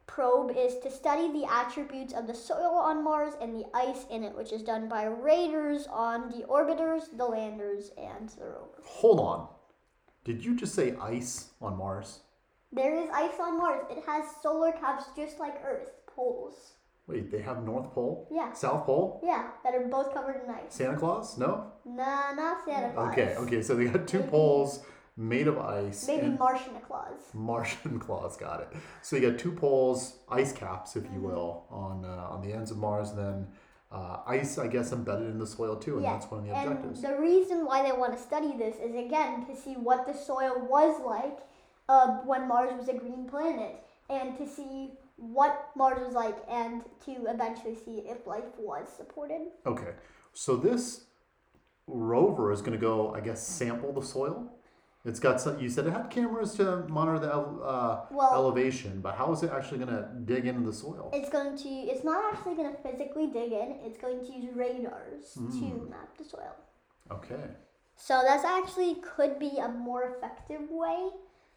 probe 0.08 0.50
is 0.56 0.78
to 0.80 0.90
study 0.90 1.30
the 1.30 1.46
attributes 1.48 2.12
of 2.12 2.26
the 2.26 2.34
soil 2.34 2.74
on 2.74 3.04
Mars 3.04 3.34
and 3.40 3.54
the 3.54 3.66
ice 3.72 4.06
in 4.10 4.24
it, 4.24 4.34
which 4.34 4.52
is 4.52 4.64
done 4.64 4.88
by 4.88 5.04
radars 5.04 5.86
on 5.86 6.30
the 6.30 6.44
orbiters, 6.46 7.16
the 7.16 7.24
landers, 7.24 7.92
and 7.96 8.28
the 8.30 8.46
rover. 8.46 8.82
Hold 8.84 9.20
on. 9.20 9.48
Did 10.24 10.44
you 10.44 10.56
just 10.56 10.74
say 10.74 10.96
ice 11.00 11.50
on 11.60 11.78
Mars? 11.78 12.20
There 12.72 12.96
is 12.96 13.08
ice 13.14 13.38
on 13.40 13.58
Mars. 13.58 13.86
It 13.90 14.02
has 14.06 14.24
solar 14.42 14.72
caps 14.72 15.04
just 15.16 15.38
like 15.38 15.62
Earth, 15.64 15.90
poles. 16.06 16.72
Wait, 17.06 17.30
they 17.30 17.40
have 17.40 17.64
North 17.64 17.90
Pole? 17.94 18.28
Yeah. 18.30 18.52
South 18.52 18.84
Pole? 18.84 19.20
Yeah, 19.24 19.46
that 19.64 19.74
are 19.74 19.86
both 19.88 20.12
covered 20.12 20.42
in 20.44 20.50
ice. 20.50 20.74
Santa 20.74 20.98
Claus? 20.98 21.38
No? 21.38 21.72
Nah, 21.86 22.34
not 22.34 22.66
Santa 22.66 22.92
Claus. 22.92 23.12
Okay, 23.12 23.34
okay. 23.36 23.62
So 23.62 23.74
they 23.74 23.86
got 23.86 24.06
two 24.06 24.22
poles 24.24 24.80
made 25.18 25.48
of 25.48 25.58
ice. 25.58 26.06
Maybe 26.06 26.28
Martian 26.28 26.74
claws. 26.86 27.18
Martian 27.34 27.98
claws, 28.06 28.36
got 28.36 28.60
it. 28.60 28.68
So 29.02 29.16
you 29.16 29.30
got 29.30 29.38
two 29.38 29.52
poles, 29.52 30.16
ice 30.30 30.52
caps, 30.52 30.94
if 30.96 31.02
Mm-hmm. 31.02 31.14
you 31.14 31.20
will, 31.20 31.64
on 31.70 32.04
uh, 32.04 32.28
on 32.34 32.40
the 32.40 32.52
ends 32.52 32.70
of 32.70 32.78
Mars. 32.78 33.10
And 33.10 33.18
then 33.18 33.48
uh, 33.90 34.18
ice, 34.26 34.58
I 34.58 34.68
guess, 34.68 34.92
embedded 34.92 35.28
in 35.30 35.38
the 35.38 35.46
soil 35.46 35.74
too, 35.76 35.94
and 35.96 36.02
Yeah, 36.04 36.12
that's 36.12 36.30
one 36.30 36.40
of 36.40 36.46
the 36.46 36.52
And 36.54 36.68
objectives. 36.70 37.02
the 37.02 37.16
reason 37.18 37.64
why 37.66 37.82
they 37.82 37.92
want 37.92 38.16
to 38.16 38.22
study 38.22 38.56
this 38.56 38.76
is 38.76 38.94
again 38.94 39.44
to 39.46 39.56
see 39.56 39.74
what 39.74 40.06
the 40.06 40.14
soil 40.14 40.54
was 40.70 41.00
like 41.04 41.38
uh, 41.88 42.18
when 42.30 42.46
Mars 42.46 42.72
was 42.78 42.88
a 42.88 42.94
green 42.94 43.26
planet, 43.28 43.82
and 44.10 44.36
to 44.38 44.46
see 44.46 44.92
what 45.16 45.70
Mars 45.74 45.98
was 46.06 46.14
like, 46.14 46.36
and 46.48 46.82
to 47.06 47.12
eventually 47.26 47.74
see 47.74 48.04
if 48.06 48.24
life 48.26 48.44
was 48.58 48.86
supported. 48.96 49.40
Okay, 49.66 49.92
so 50.34 50.54
this 50.54 51.04
rover 51.86 52.52
is 52.52 52.60
going 52.60 52.72
to 52.72 52.78
go, 52.78 53.14
I 53.14 53.20
guess, 53.20 53.44
sample 53.44 53.92
the 53.92 54.02
soil. 54.02 54.52
It's 55.08 55.18
got 55.18 55.40
some. 55.40 55.58
You 55.58 55.68
said 55.70 55.86
it 55.86 55.92
had 55.92 56.10
cameras 56.10 56.54
to 56.54 56.86
monitor 56.88 57.18
the 57.18 57.32
uh, 57.32 58.04
Well- 58.10 58.34
elevation, 58.34 59.00
but 59.00 59.14
how 59.14 59.32
is 59.32 59.42
it 59.42 59.50
actually 59.50 59.78
going 59.78 59.94
to 59.96 60.08
dig 60.24 60.46
into 60.46 60.64
the 60.66 60.72
soil? 60.72 61.10
It's 61.12 61.30
going 61.30 61.56
to. 61.56 61.68
It's 61.68 62.04
not 62.04 62.32
actually 62.32 62.54
going 62.54 62.70
to 62.74 62.78
physically 62.82 63.28
dig 63.28 63.52
in. 63.52 63.76
It's 63.84 63.98
going 63.98 64.20
to 64.26 64.32
use 64.32 64.54
radars 64.54 65.32
to 65.34 65.88
map 65.90 66.16
the 66.18 66.24
soil. 66.24 66.54
Okay. 67.10 67.46
So 67.96 68.22
that's 68.24 68.44
actually 68.44 68.96
could 68.96 69.38
be 69.38 69.58
a 69.58 69.68
more 69.68 70.14
effective 70.14 70.70
way 70.70 71.10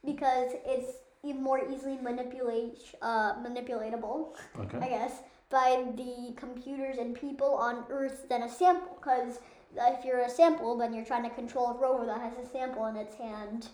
because 0.04 0.52
it's 0.66 0.94
more 1.24 1.60
easily 1.72 1.98
manipulate 1.98 2.80
uh, 3.02 3.34
manipulatable. 3.36 4.36
I 4.82 4.88
guess, 4.88 5.20
by 5.50 5.86
the 5.96 6.34
computers 6.36 6.98
and 6.98 7.14
people 7.14 7.54
on 7.56 7.84
Earth 7.90 8.28
than 8.30 8.44
a 8.44 8.50
sample. 8.50 8.98
Because 9.00 9.40
if 9.78 10.06
you're 10.06 10.22
a 10.22 10.30
sample, 10.30 10.78
then 10.78 10.94
you're 10.94 11.06
trying 11.06 11.24
to 11.24 11.30
control 11.30 11.68
a 11.68 11.78
rover 11.78 12.06
that 12.06 12.20
has 12.22 12.34
a 12.44 12.50
sample 12.50 12.86
in 12.88 12.96
its 12.96 13.16
hand 13.16 13.70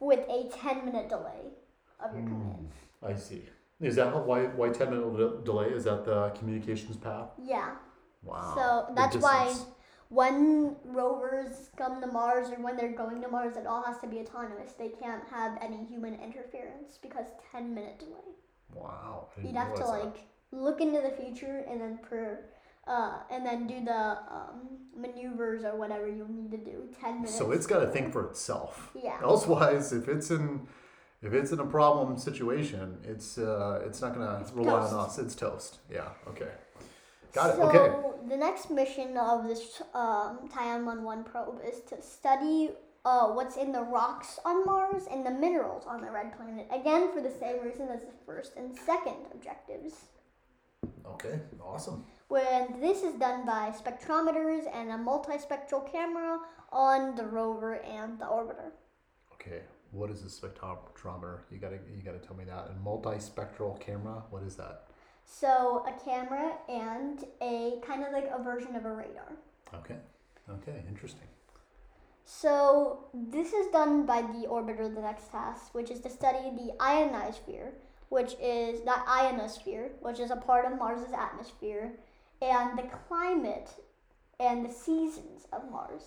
with 0.00 0.20
a 0.28 0.50
10 0.56 0.84
minute 0.84 1.08
delay 1.08 1.52
of 2.04 2.12
your 2.12 2.22
hmm, 2.22 2.28
command. 2.28 2.68
I 3.02 3.14
see. 3.14 3.42
Is 3.80 3.96
that 3.96 4.12
how- 4.12 4.20
why 4.20 4.46
why 4.46 4.68
ten 4.68 4.90
minute 4.90 5.44
delay? 5.44 5.68
Is 5.70 5.84
that 5.84 6.04
the 6.04 6.30
communications 6.30 6.96
path? 6.96 7.30
Yeah. 7.42 7.76
Wow. 8.22 8.52
So 8.54 8.94
that's 8.94 9.16
why 9.16 9.54
when 10.10 10.76
rovers 10.84 11.70
come 11.76 12.00
to 12.00 12.06
Mars 12.06 12.50
or 12.50 12.56
when 12.56 12.76
they're 12.76 12.92
going 12.92 13.22
to 13.22 13.28
Mars, 13.28 13.56
it 13.56 13.66
all 13.66 13.82
has 13.82 13.98
to 13.98 14.06
be 14.06 14.18
autonomous. 14.18 14.72
They 14.72 14.90
can't 14.90 15.22
have 15.30 15.56
any 15.62 15.84
human 15.84 16.14
interference 16.20 16.98
because 17.00 17.26
10 17.52 17.74
minute 17.74 17.98
delay. 18.00 18.34
Wow. 18.74 19.28
You'd 19.42 19.56
have 19.56 19.74
to 19.74 19.80
that. 19.80 19.88
like 19.88 20.16
look 20.52 20.80
into 20.80 21.00
the 21.00 21.10
future 21.10 21.64
and 21.68 21.80
then 21.80 21.98
per 21.98 22.44
uh, 22.86 23.18
and 23.30 23.44
then 23.44 23.66
do 23.66 23.84
the 23.84 24.18
um, 24.30 24.78
maneuvers 24.96 25.64
or 25.64 25.76
whatever 25.76 26.08
you 26.08 26.26
need 26.28 26.50
to 26.50 26.56
do. 26.58 26.88
Ten 27.00 27.16
minutes. 27.16 27.36
So 27.36 27.52
it's 27.52 27.66
got 27.66 27.80
to 27.80 27.86
think 27.88 28.12
for 28.12 28.26
itself. 28.26 28.90
Yeah. 28.94 29.18
Elsewise, 29.22 29.92
if 29.92 30.08
it's 30.08 30.30
in 30.30 30.66
if 31.22 31.32
it's 31.34 31.52
in 31.52 31.60
a 31.60 31.66
problem 31.66 32.16
situation, 32.18 32.98
it's 33.04 33.38
uh, 33.38 33.82
it's 33.86 34.00
not 34.00 34.14
gonna 34.14 34.44
rely 34.54 34.80
toast. 34.80 34.92
on 34.92 34.98
us. 35.00 35.18
It's 35.18 35.34
toast. 35.34 35.78
Yeah. 35.90 36.08
Okay. 36.28 36.48
Got 37.32 37.50
it. 37.50 37.56
So 37.56 37.62
Okay. 37.68 38.28
the 38.28 38.36
next 38.36 38.70
mission 38.70 39.16
of 39.16 39.46
this 39.46 39.82
um, 39.94 40.48
Tianwen 40.52 41.02
One 41.02 41.22
probe 41.22 41.60
is 41.64 41.80
to 41.90 42.02
study 42.02 42.70
uh, 43.04 43.28
what's 43.28 43.56
in 43.56 43.70
the 43.72 43.82
rocks 43.82 44.38
on 44.44 44.64
Mars 44.64 45.04
and 45.10 45.24
the 45.24 45.30
minerals 45.30 45.84
on 45.86 46.00
the 46.00 46.10
red 46.10 46.36
planet. 46.36 46.66
Again, 46.72 47.12
for 47.12 47.20
the 47.20 47.30
same 47.30 47.62
reason 47.62 47.88
as 47.88 48.00
the 48.00 48.12
first 48.26 48.56
and 48.56 48.76
second 48.76 49.16
objectives. 49.32 49.94
Okay. 51.06 51.38
Awesome. 51.62 52.04
When 52.30 52.80
this 52.80 53.02
is 53.02 53.14
done 53.14 53.44
by 53.44 53.72
spectrometers 53.76 54.62
and 54.72 54.92
a 54.92 54.96
multispectral 54.96 55.90
camera 55.90 56.38
on 56.70 57.16
the 57.16 57.24
rover 57.24 57.82
and 57.82 58.20
the 58.20 58.24
orbiter. 58.24 58.70
Okay. 59.34 59.62
What 59.90 60.10
is 60.12 60.22
a 60.22 60.26
spectrometer? 60.26 61.40
You 61.50 61.58
gotta 61.58 61.80
you 61.92 62.04
gotta 62.04 62.20
tell 62.20 62.36
me 62.36 62.44
that. 62.44 62.70
And 62.70 62.86
multispectral 62.86 63.80
camera. 63.80 64.22
What 64.30 64.44
is 64.44 64.54
that? 64.54 64.84
So 65.24 65.84
a 65.88 66.04
camera 66.04 66.52
and 66.68 67.24
a 67.42 67.80
kind 67.84 68.04
of 68.04 68.12
like 68.12 68.30
a 68.32 68.40
version 68.40 68.76
of 68.76 68.84
a 68.84 68.92
radar. 68.92 69.32
Okay. 69.74 69.96
Okay. 70.48 70.84
Interesting. 70.88 71.26
So 72.24 73.06
this 73.12 73.52
is 73.52 73.72
done 73.72 74.06
by 74.06 74.22
the 74.22 74.46
orbiter, 74.46 74.94
the 74.94 75.00
next 75.00 75.32
task, 75.32 75.74
which 75.74 75.90
is 75.90 75.98
to 76.02 76.10
study 76.10 76.50
the 76.56 76.80
ionosphere, 76.80 77.72
which 78.08 78.34
is 78.40 78.82
the 78.82 78.94
ionosphere, 79.08 79.90
which 80.00 80.20
is 80.20 80.30
a 80.30 80.36
part 80.36 80.64
of 80.64 80.78
Mars's 80.78 81.12
atmosphere, 81.12 81.94
and 82.42 82.78
the 82.78 82.84
climate 83.08 83.70
and 84.38 84.64
the 84.64 84.72
seasons 84.72 85.46
of 85.52 85.70
Mars. 85.70 86.02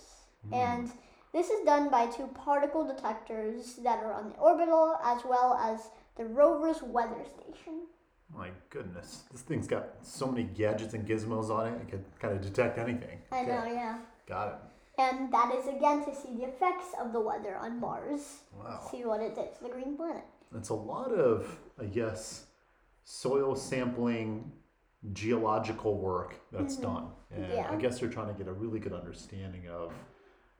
Hmm. 0.48 0.54
And 0.54 0.90
this 1.32 1.50
is 1.50 1.64
done 1.64 1.90
by 1.90 2.06
two 2.06 2.26
particle 2.28 2.86
detectors 2.86 3.74
that 3.82 4.02
are 4.02 4.12
on 4.12 4.30
the 4.30 4.36
orbital 4.36 4.96
as 5.04 5.22
well 5.24 5.54
as 5.60 5.88
the 6.16 6.24
rover's 6.24 6.82
weather 6.82 7.24
station. 7.24 7.82
My 8.34 8.48
goodness, 8.70 9.22
this 9.30 9.42
thing's 9.42 9.68
got 9.68 9.90
so 10.02 10.26
many 10.26 10.44
gadgets 10.44 10.94
and 10.94 11.06
gizmos 11.06 11.50
on 11.50 11.68
it. 11.68 11.80
It 11.82 11.88
can 11.88 12.04
kind 12.20 12.34
of 12.34 12.42
detect 12.42 12.78
anything. 12.78 13.18
I 13.30 13.42
Okay, 13.42 13.46
know, 13.46 13.64
yeah. 13.66 13.98
Got 14.26 14.48
it. 14.48 14.54
And 14.96 15.32
that 15.32 15.52
is 15.54 15.66
again 15.66 16.04
to 16.04 16.14
see 16.14 16.36
the 16.36 16.44
effects 16.44 16.86
of 17.00 17.12
the 17.12 17.20
weather 17.20 17.56
on 17.56 17.80
Mars. 17.80 18.38
Wow. 18.52 18.86
See 18.90 19.04
what 19.04 19.20
it 19.20 19.34
did 19.34 19.54
to 19.56 19.64
the 19.64 19.70
green 19.70 19.96
planet. 19.96 20.22
It's 20.56 20.68
a 20.68 20.74
lot 20.74 21.10
of, 21.12 21.58
I 21.80 21.86
guess, 21.86 22.44
soil 23.04 23.56
sampling, 23.56 24.52
geological 25.12 25.98
work 25.98 26.40
that's 26.52 26.76
done. 26.76 27.08
And 27.30 27.44
Mm-hmm. 27.44 27.52
Yeah. 27.56 27.68
I 27.70 27.76
guess 27.76 27.98
they're 27.98 28.08
trying 28.08 28.28
to 28.28 28.34
get 28.34 28.46
a 28.48 28.52
really 28.52 28.78
good 28.78 28.92
understanding 28.92 29.68
of 29.68 29.92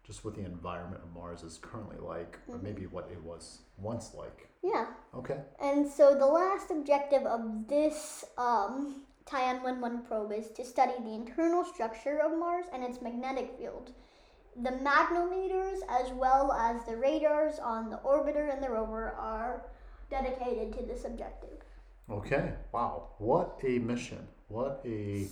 just 0.03 0.25
what 0.25 0.35
the 0.35 0.45
environment 0.45 1.03
of 1.03 1.15
Mars 1.15 1.43
is 1.43 1.59
currently 1.63 1.97
like, 1.99 2.39
or 2.49 2.57
Mm-hmm. 2.57 2.65
maybe 2.65 2.87
what 2.87 3.09
it 3.13 3.23
was 3.23 3.61
once 3.79 4.13
like. 4.15 4.49
Yeah. 4.63 4.87
Okay. 5.15 5.39
And 5.63 5.89
so 5.89 6.15
the 6.15 6.27
last 6.27 6.71
objective 6.71 7.23
of 7.25 7.69
this 7.69 8.25
um, 8.37 9.03
Tianwen 9.27 9.81
1 9.81 10.03
probe 10.03 10.33
is 10.33 10.51
to 10.51 10.65
study 10.65 10.93
the 11.03 11.15
internal 11.15 11.65
structure 11.65 12.19
of 12.19 12.37
Mars 12.39 12.67
and 12.73 12.83
its 12.85 13.01
magnetic 13.01 13.55
field. 13.59 13.93
The 14.63 14.71
magnometers, 14.71 15.79
as 15.89 16.13
well 16.13 16.53
as 16.53 16.85
the 16.85 16.97
radars 16.97 17.59
on 17.59 17.89
the 17.91 17.97
orbiter 17.99 18.53
and 18.53 18.63
the 18.63 18.71
rover, 18.71 19.13
are 19.13 19.65
dedicated 20.11 20.73
to 20.75 20.85
this 20.85 21.05
objective. 21.05 21.59
Okay. 22.11 22.53
Wow. 22.73 23.09
What 23.19 23.59
a 23.65 23.79
mission. 23.79 24.27
What 24.49 24.83
a 24.85 25.27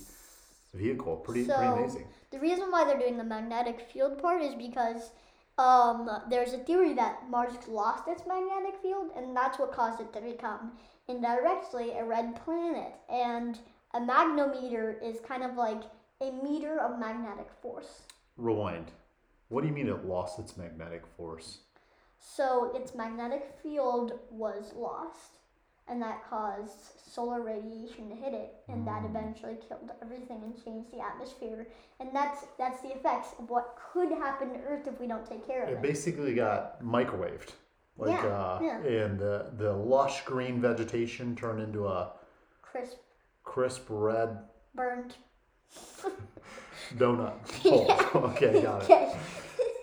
vehicle. 0.73 1.17
Pretty, 1.17 1.45
So- 1.45 1.55
pretty 1.57 1.73
amazing. 1.73 2.07
The 2.31 2.39
reason 2.39 2.71
why 2.71 2.83
they're 2.83 2.97
doing 2.99 3.17
the 3.17 3.23
magnetic 3.23 3.79
field 3.91 4.19
part 4.19 4.41
is 4.41 4.55
because 4.55 5.11
um, 5.59 6.09
there's 6.31 6.53
a 6.53 6.57
theory 6.57 6.93
that 6.95 7.29
Mars 7.29 7.53
lost 7.67 8.07
its 8.07 8.23
magnetic 8.25 8.81
field, 8.81 9.11
and 9.15 9.35
that's 9.37 9.59
what 9.59 9.71
caused 9.71 10.01
it 10.01 10.11
to 10.13 10.21
become 10.21 10.71
indirectly 11.07 11.91
a 11.91 12.03
red 12.03 12.35
planet. 12.43 12.95
And 13.07 13.59
a 13.93 13.99
magnometer 13.99 15.01
is 15.03 15.19
kind 15.19 15.43
of 15.43 15.55
like 15.55 15.83
a 16.21 16.31
meter 16.31 16.79
of 16.79 16.97
magnetic 16.99 17.49
force. 17.61 18.01
Rewind. 18.35 18.91
What 19.49 19.61
do 19.61 19.67
you 19.67 19.73
mean 19.73 19.89
it 19.89 20.05
lost 20.05 20.39
its 20.39 20.57
magnetic 20.57 21.05
force? 21.05 21.59
So 22.19 22.71
its 22.73 22.95
magnetic 22.95 23.53
field 23.61 24.13
was 24.31 24.73
lost, 24.75 25.37
and 25.87 26.01
that 26.01 26.23
caused 26.29 26.79
solar 27.11 27.41
radiation 27.41 28.09
to 28.09 28.15
hit 28.15 28.33
it, 28.33 28.53
and 28.69 28.87
that 28.87 29.03
eventually 29.05 29.57
killed 29.67 29.91
everything 30.01 30.41
and 30.43 30.63
changed 30.63 30.91
the 30.91 30.99
atmosphere. 30.99 31.67
And 31.99 32.09
that's 32.13 32.45
that's 32.57 32.81
the 32.81 32.89
effects 32.93 33.29
of 33.39 33.49
what 33.49 33.77
could 33.93 34.09
happen 34.11 34.49
to 34.53 34.59
Earth 34.59 34.87
if 34.87 34.99
we 34.99 35.07
don't 35.07 35.25
take 35.27 35.45
care 35.45 35.63
of 35.63 35.69
It 35.69 35.73
it. 35.73 35.81
basically 35.81 36.33
got 36.33 36.81
microwaved. 36.83 37.51
Like, 37.97 38.11
Yeah, 38.23 38.27
uh, 38.27 38.59
yeah. 38.61 38.77
and 39.03 39.19
the, 39.19 39.51
the 39.55 39.71
lush 39.73 40.23
green 40.25 40.59
vegetation 40.59 41.35
turned 41.35 41.61
into 41.61 41.87
a 41.87 42.13
Crisp, 42.63 42.97
crisp 43.43 43.85
red 43.89 44.39
burnt. 44.73 45.17
donut 46.97 47.33
hole. 47.61 47.91
okay, 48.31 48.61
got 48.61 48.81
it. 48.81 48.85
Okay. 48.85 49.15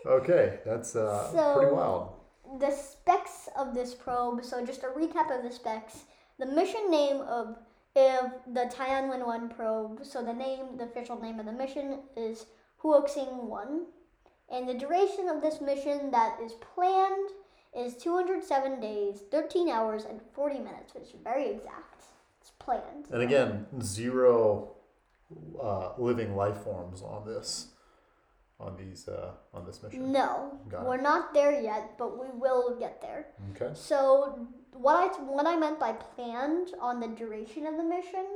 Okay, 0.07 0.59
that's 0.65 0.97
uh, 0.97 1.53
pretty 1.57 1.73
wild. 1.73 2.15
The 2.59 2.71
specs 2.71 3.49
of 3.57 3.75
this 3.75 3.95
probe. 3.95 4.45
So 4.45 4.65
just 4.65 4.83
a 4.83 4.89
recap 4.89 5.37
of 5.37 5.43
the 5.43 5.51
specs. 5.51 6.05
The 6.39 6.47
mission 6.47 6.91
name 6.91 7.21
of 7.21 7.57
of 7.97 8.33
the 8.47 8.71
Tianwen 8.73 9.27
One 9.27 9.49
probe. 9.49 10.05
So 10.05 10.25
the 10.25 10.33
name, 10.33 10.77
the 10.77 10.85
official 10.85 11.21
name 11.21 11.41
of 11.41 11.47
the 11.47 11.53
mission 11.53 12.01
is 12.17 12.47
Huoxing 12.83 13.45
One, 13.45 13.87
and 14.51 14.69
the 14.69 14.75
duration 14.75 15.29
of 15.29 15.43
this 15.43 15.61
mission 15.61 16.11
that 16.11 16.39
is 16.43 16.53
planned 16.53 17.31
is 17.77 17.97
207 17.97 18.81
days, 18.81 19.23
13 19.31 19.69
hours, 19.69 20.05
and 20.05 20.21
40 20.35 20.59
minutes, 20.59 20.95
which 20.95 21.05
is 21.05 21.15
very 21.23 21.51
exact. 21.51 22.05
It's 22.41 22.51
planned. 22.59 23.07
And 23.13 23.23
again, 23.23 23.67
zero 23.83 24.73
uh, 25.63 25.91
living 25.99 26.35
life 26.35 26.57
forms 26.59 27.03
on 27.03 27.27
this, 27.27 27.69
on 28.61 28.77
these, 28.77 29.09
uh, 29.09 29.33
on 29.55 29.65
this 29.65 29.83
mission. 29.83 30.13
No, 30.13 30.59
Got 30.69 30.87
we're 30.87 31.01
not 31.01 31.33
there 31.33 31.61
yet, 31.61 31.97
but 31.99 32.19
we 32.19 32.27
will 32.39 32.77
get 32.79 33.01
there. 33.01 33.27
Okay. 33.53 33.73
So 33.75 34.47
what 34.73 34.97
I 34.97 35.23
what 35.23 35.47
I 35.47 35.57
meant 35.57 35.81
by 35.81 35.93
planned 35.93 36.73
on 36.81 37.01
the 37.01 37.09
duration 37.09 37.67
of 37.67 37.77
the 37.77 37.85
mission 37.85 38.27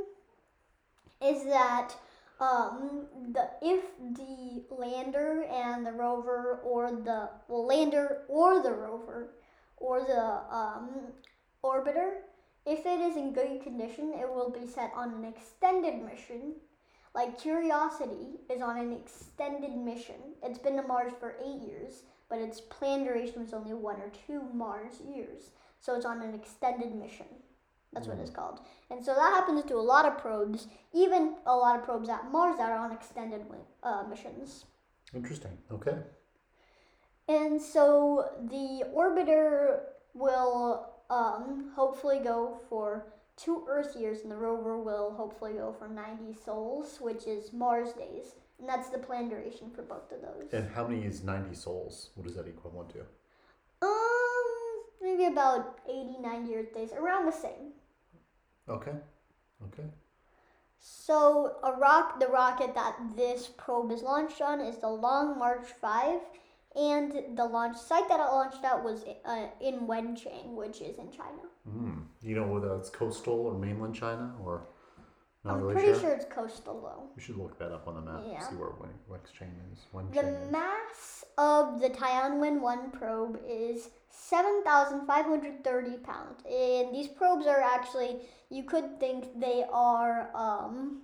is 1.22 1.44
that 1.44 1.94
um, 2.40 3.06
the 3.32 3.48
if 3.62 3.84
the 4.16 4.62
lander 4.74 5.44
and 5.44 5.86
the 5.86 5.92
rover 5.92 6.60
or 6.64 6.90
the 6.90 7.30
well 7.48 7.66
lander 7.66 8.22
or 8.28 8.62
the 8.62 8.72
rover 8.72 9.30
or 9.76 10.00
the 10.00 10.54
um, 10.54 11.12
orbiter 11.62 12.16
if 12.66 12.80
it 12.84 13.00
is 13.00 13.16
in 13.16 13.32
good 13.32 13.62
condition 13.62 14.12
it 14.14 14.28
will 14.28 14.50
be 14.50 14.66
set 14.66 14.90
on 14.96 15.14
an 15.14 15.24
extended 15.24 16.02
mission 16.02 16.54
like 17.14 17.40
curiosity 17.40 18.40
is 18.50 18.60
on 18.60 18.76
an 18.76 18.92
extended 18.92 19.76
mission 19.76 20.16
it's 20.42 20.58
been 20.58 20.76
to 20.76 20.82
mars 20.82 21.12
for 21.18 21.36
eight 21.44 21.60
years 21.62 22.02
but 22.28 22.38
its 22.38 22.60
planned 22.60 23.04
duration 23.04 23.40
was 23.40 23.52
only 23.52 23.74
one 23.74 23.96
or 23.96 24.10
two 24.26 24.42
mars 24.52 25.00
years 25.14 25.50
so 25.84 25.94
it's 25.94 26.06
on 26.06 26.22
an 26.22 26.34
extended 26.34 26.94
mission. 26.94 27.26
That's 27.92 28.08
what 28.08 28.18
it's 28.18 28.30
called. 28.30 28.60
And 28.90 29.04
so 29.04 29.14
that 29.14 29.34
happens 29.34 29.64
to 29.64 29.74
a 29.74 29.76
lot 29.76 30.06
of 30.06 30.16
probes, 30.16 30.66
even 30.94 31.34
a 31.44 31.54
lot 31.54 31.78
of 31.78 31.84
probes 31.84 32.08
at 32.08 32.32
Mars 32.32 32.56
that 32.56 32.72
are 32.72 32.78
on 32.78 32.90
extended 32.90 33.42
uh, 33.82 34.04
missions. 34.08 34.64
Interesting. 35.14 35.58
Okay. 35.70 35.98
And 37.28 37.60
so 37.60 38.30
the 38.48 38.84
orbiter 38.96 39.80
will 40.14 40.88
um, 41.10 41.70
hopefully 41.76 42.18
go 42.24 42.58
for 42.70 43.06
two 43.36 43.64
Earth 43.68 43.96
years, 43.98 44.20
and 44.22 44.30
the 44.30 44.36
rover 44.36 44.78
will 44.78 45.12
hopefully 45.12 45.54
go 45.54 45.74
for 45.78 45.88
90 45.88 46.38
sols, 46.44 46.98
which 47.00 47.26
is 47.26 47.52
Mars 47.52 47.92
days. 47.92 48.34
And 48.58 48.68
that's 48.68 48.88
the 48.88 48.98
planned 48.98 49.30
duration 49.30 49.70
for 49.70 49.82
both 49.82 50.12
of 50.12 50.22
those. 50.22 50.52
And 50.52 50.70
how 50.70 50.86
many 50.86 51.04
is 51.04 51.22
90 51.22 51.54
sols? 51.54 52.10
does 52.22 52.36
that 52.36 52.46
equivalent 52.46 52.90
to? 52.90 53.00
Um, 53.82 54.84
maybe 55.02 55.24
about 55.24 55.80
80, 55.88 56.18
90 56.20 56.54
Earth 56.54 56.74
days, 56.74 56.92
around 56.92 57.26
the 57.26 57.32
same. 57.32 57.72
Okay. 58.68 58.92
Okay. 59.64 59.88
So 60.78 61.56
a 61.62 61.72
rock, 61.72 62.20
the 62.20 62.26
rocket 62.26 62.74
that 62.74 62.96
this 63.16 63.48
probe 63.56 63.90
is 63.90 64.02
launched 64.02 64.40
on 64.40 64.60
is 64.60 64.76
the 64.78 64.88
Long 64.88 65.38
March 65.38 65.66
5, 65.80 66.20
and 66.76 67.36
the 67.36 67.44
launch 67.44 67.76
site 67.76 68.08
that 68.08 68.20
it 68.20 68.32
launched 68.32 68.64
at 68.64 68.82
was 68.82 69.04
uh, 69.24 69.46
in 69.60 69.86
Wenchang, 69.86 70.54
which 70.54 70.80
is 70.80 70.98
in 70.98 71.10
China. 71.10 71.42
Mm. 71.68 72.02
You 72.22 72.36
know 72.36 72.46
whether 72.46 72.74
it's 72.76 72.90
coastal 72.90 73.46
or 73.46 73.54
mainland 73.58 73.94
China 73.94 74.34
or 74.44 74.66
not 75.44 75.56
I'm 75.56 75.60
really 75.60 75.74
pretty 75.74 75.92
sure? 75.92 76.00
sure 76.00 76.12
it's 76.14 76.24
coastal 76.24 76.80
though. 76.80 77.10
We 77.14 77.22
should 77.22 77.36
look 77.36 77.58
that 77.58 77.70
up 77.70 77.86
on 77.86 77.94
the 77.96 78.00
map. 78.00 78.22
Yeah. 78.26 78.40
See 78.40 78.56
where 78.56 78.70
Wenchang 78.70 79.52
is. 79.72 79.80
Wenchang 79.94 80.14
The 80.14 80.44
is. 80.46 80.50
mass 80.50 81.24
of 81.36 81.80
the 81.80 81.90
Tianwen 81.90 82.60
1 82.60 82.90
probe 82.92 83.38
is 83.46 83.90
7,530 84.10 85.96
pounds. 85.98 86.42
And 86.46 86.94
these 86.94 87.08
probes 87.08 87.46
are 87.46 87.60
actually, 87.60 88.20
you 88.50 88.64
could 88.64 88.98
think 88.98 89.38
they 89.38 89.64
are 89.70 90.30
um, 90.34 91.03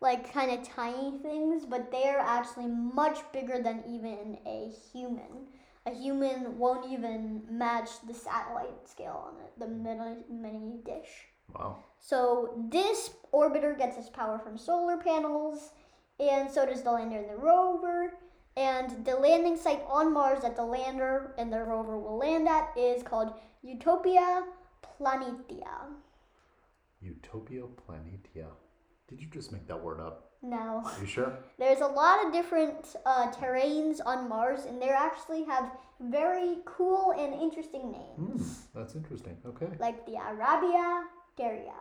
like 0.00 0.32
kind 0.32 0.50
of 0.50 0.66
tiny 0.66 1.18
things, 1.22 1.66
but 1.66 1.90
they're 1.90 2.20
actually 2.20 2.66
much 2.66 3.18
bigger 3.32 3.60
than 3.62 3.82
even 3.86 4.38
a 4.46 4.70
human. 4.92 5.48
A 5.86 5.90
human 5.94 6.58
won't 6.58 6.90
even 6.90 7.42
match 7.50 7.88
the 8.06 8.14
satellite 8.14 8.88
scale 8.88 9.24
on 9.26 9.40
it, 9.44 9.52
the 9.58 9.66
mini, 9.66 10.24
mini 10.30 10.78
dish. 10.84 11.26
Wow. 11.54 11.84
So 11.98 12.54
this 12.70 13.10
orbiter 13.32 13.76
gets 13.76 13.96
its 13.96 14.08
power 14.08 14.38
from 14.38 14.56
solar 14.56 14.96
panels, 14.96 15.70
and 16.18 16.50
so 16.50 16.66
does 16.66 16.82
the 16.82 16.92
lander 16.92 17.18
and 17.18 17.30
the 17.30 17.36
rover. 17.36 18.14
And 18.56 19.06
the 19.06 19.14
landing 19.14 19.56
site 19.56 19.82
on 19.88 20.12
Mars 20.12 20.42
that 20.42 20.56
the 20.56 20.64
lander 20.64 21.34
and 21.38 21.52
the 21.52 21.60
rover 21.60 21.98
will 21.98 22.18
land 22.18 22.48
at 22.48 22.76
is 22.76 23.02
called 23.02 23.32
Utopia 23.62 24.44
Planitia. 24.82 25.94
Utopia 27.00 27.62
Planitia. 27.62 28.48
Did 29.10 29.20
you 29.20 29.26
just 29.26 29.52
make 29.52 29.66
that 29.66 29.82
word 29.82 30.00
up? 30.00 30.30
No. 30.42 30.82
Are 30.86 30.92
you 31.00 31.06
sure? 31.06 31.34
There's 31.58 31.80
a 31.80 31.86
lot 31.86 32.24
of 32.24 32.32
different 32.32 32.96
uh, 33.04 33.30
terrains 33.32 33.98
on 34.06 34.28
Mars, 34.28 34.64
and 34.64 34.80
they 34.80 34.88
actually 34.88 35.44
have 35.44 35.70
very 36.00 36.58
cool 36.64 37.12
and 37.18 37.34
interesting 37.34 37.92
names, 37.92 38.60
that's 38.74 38.94
interesting. 38.94 39.36
Okay. 39.46 39.66
like 39.78 40.06
the 40.06 40.14
Arabia 40.14 41.02
Daria. 41.36 41.74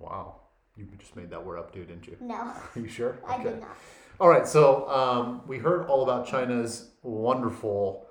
Wow. 0.00 0.40
You 0.76 0.88
just 0.98 1.14
made 1.14 1.30
that 1.30 1.44
word 1.44 1.58
up 1.58 1.72
too, 1.72 1.84
didn't 1.84 2.06
you? 2.06 2.16
No, 2.20 2.34
Are 2.34 2.62
you 2.74 2.88
sure? 2.88 3.18
I 3.28 3.42
did 3.42 3.60
not. 3.60 3.76
All 4.18 4.28
right. 4.28 4.46
So 4.46 4.88
um, 4.88 5.42
we 5.46 5.58
heard 5.58 5.86
all 5.86 6.02
about 6.02 6.26
China's 6.26 6.90
wonderful 7.02 8.06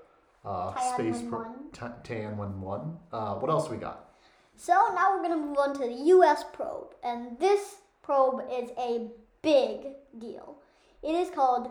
uh, 0.46 0.74
space 0.94 1.18
Tianwen 1.18 1.30
pro- 1.30 1.40
one. 1.40 1.94
Tianwen 2.04 2.58
one. 2.60 2.98
Uh, 3.12 3.36
what 3.36 3.50
else 3.50 3.70
we 3.70 3.78
got? 3.78 4.12
So 4.56 4.74
now 4.94 5.16
we're 5.16 5.22
gonna 5.24 5.38
move 5.38 5.58
on 5.58 5.74
to 5.74 5.80
the 5.80 5.94
U.S. 6.16 6.44
probe, 6.54 6.94
and 7.04 7.40
this 7.40 7.78
probe 8.10 8.42
is 8.52 8.72
a 8.80 9.08
big 9.44 9.94
deal. 10.18 10.58
It 11.04 11.14
is 11.14 11.30
called. 11.30 11.70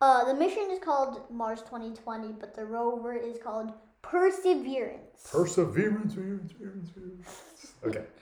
Uh, 0.00 0.24
the 0.24 0.34
mission 0.34 0.68
is 0.70 0.78
called 0.78 1.22
Mars 1.30 1.62
2020, 1.62 2.34
but 2.38 2.54
the 2.54 2.64
rover 2.64 3.14
is 3.14 3.38
called 3.42 3.72
Perseverance. 4.02 5.30
Perseverance. 5.32 6.14
Perseverance, 6.14 6.52
perseverance. 6.52 6.90
Okay. 7.84 8.04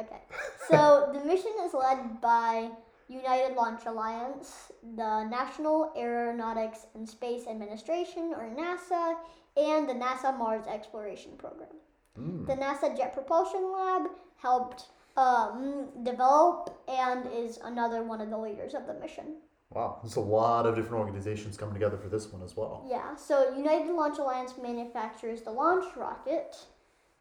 Okay. 0.00 0.22
So 0.70 1.10
the 1.12 1.22
mission 1.22 1.52
is 1.66 1.74
led 1.74 2.18
by 2.22 2.70
United 3.08 3.54
Launch 3.54 3.82
Alliance, 3.84 4.72
the 4.96 5.24
National 5.24 5.92
Aeronautics 5.94 6.86
and 6.94 7.06
Space 7.06 7.46
Administration, 7.46 8.32
or 8.34 8.48
NASA, 8.56 9.16
and 9.58 9.86
the 9.86 9.92
NASA 9.92 10.34
Mars 10.38 10.64
Exploration 10.66 11.32
Program. 11.36 11.76
Mm. 12.18 12.46
The 12.46 12.54
NASA 12.54 12.96
Jet 12.96 13.12
Propulsion 13.12 13.70
Lab 13.70 14.08
helped 14.38 14.86
um, 15.16 15.88
develop 16.02 16.82
and 16.88 17.26
is 17.34 17.58
another 17.62 18.02
one 18.02 18.20
of 18.20 18.30
the 18.30 18.38
leaders 18.38 18.74
of 18.74 18.86
the 18.86 18.94
mission. 18.94 19.36
Wow. 19.70 19.98
There's 20.02 20.16
a 20.16 20.20
lot 20.20 20.66
of 20.66 20.74
different 20.74 21.00
organizations 21.00 21.56
coming 21.56 21.74
together 21.74 21.96
for 21.96 22.08
this 22.08 22.30
one 22.30 22.42
as 22.42 22.56
well. 22.56 22.86
Yeah, 22.88 23.16
so 23.16 23.54
United 23.56 23.90
Launch 23.92 24.18
Alliance 24.18 24.54
manufactures 24.62 25.42
the 25.42 25.50
launch 25.50 25.96
rocket. 25.96 26.56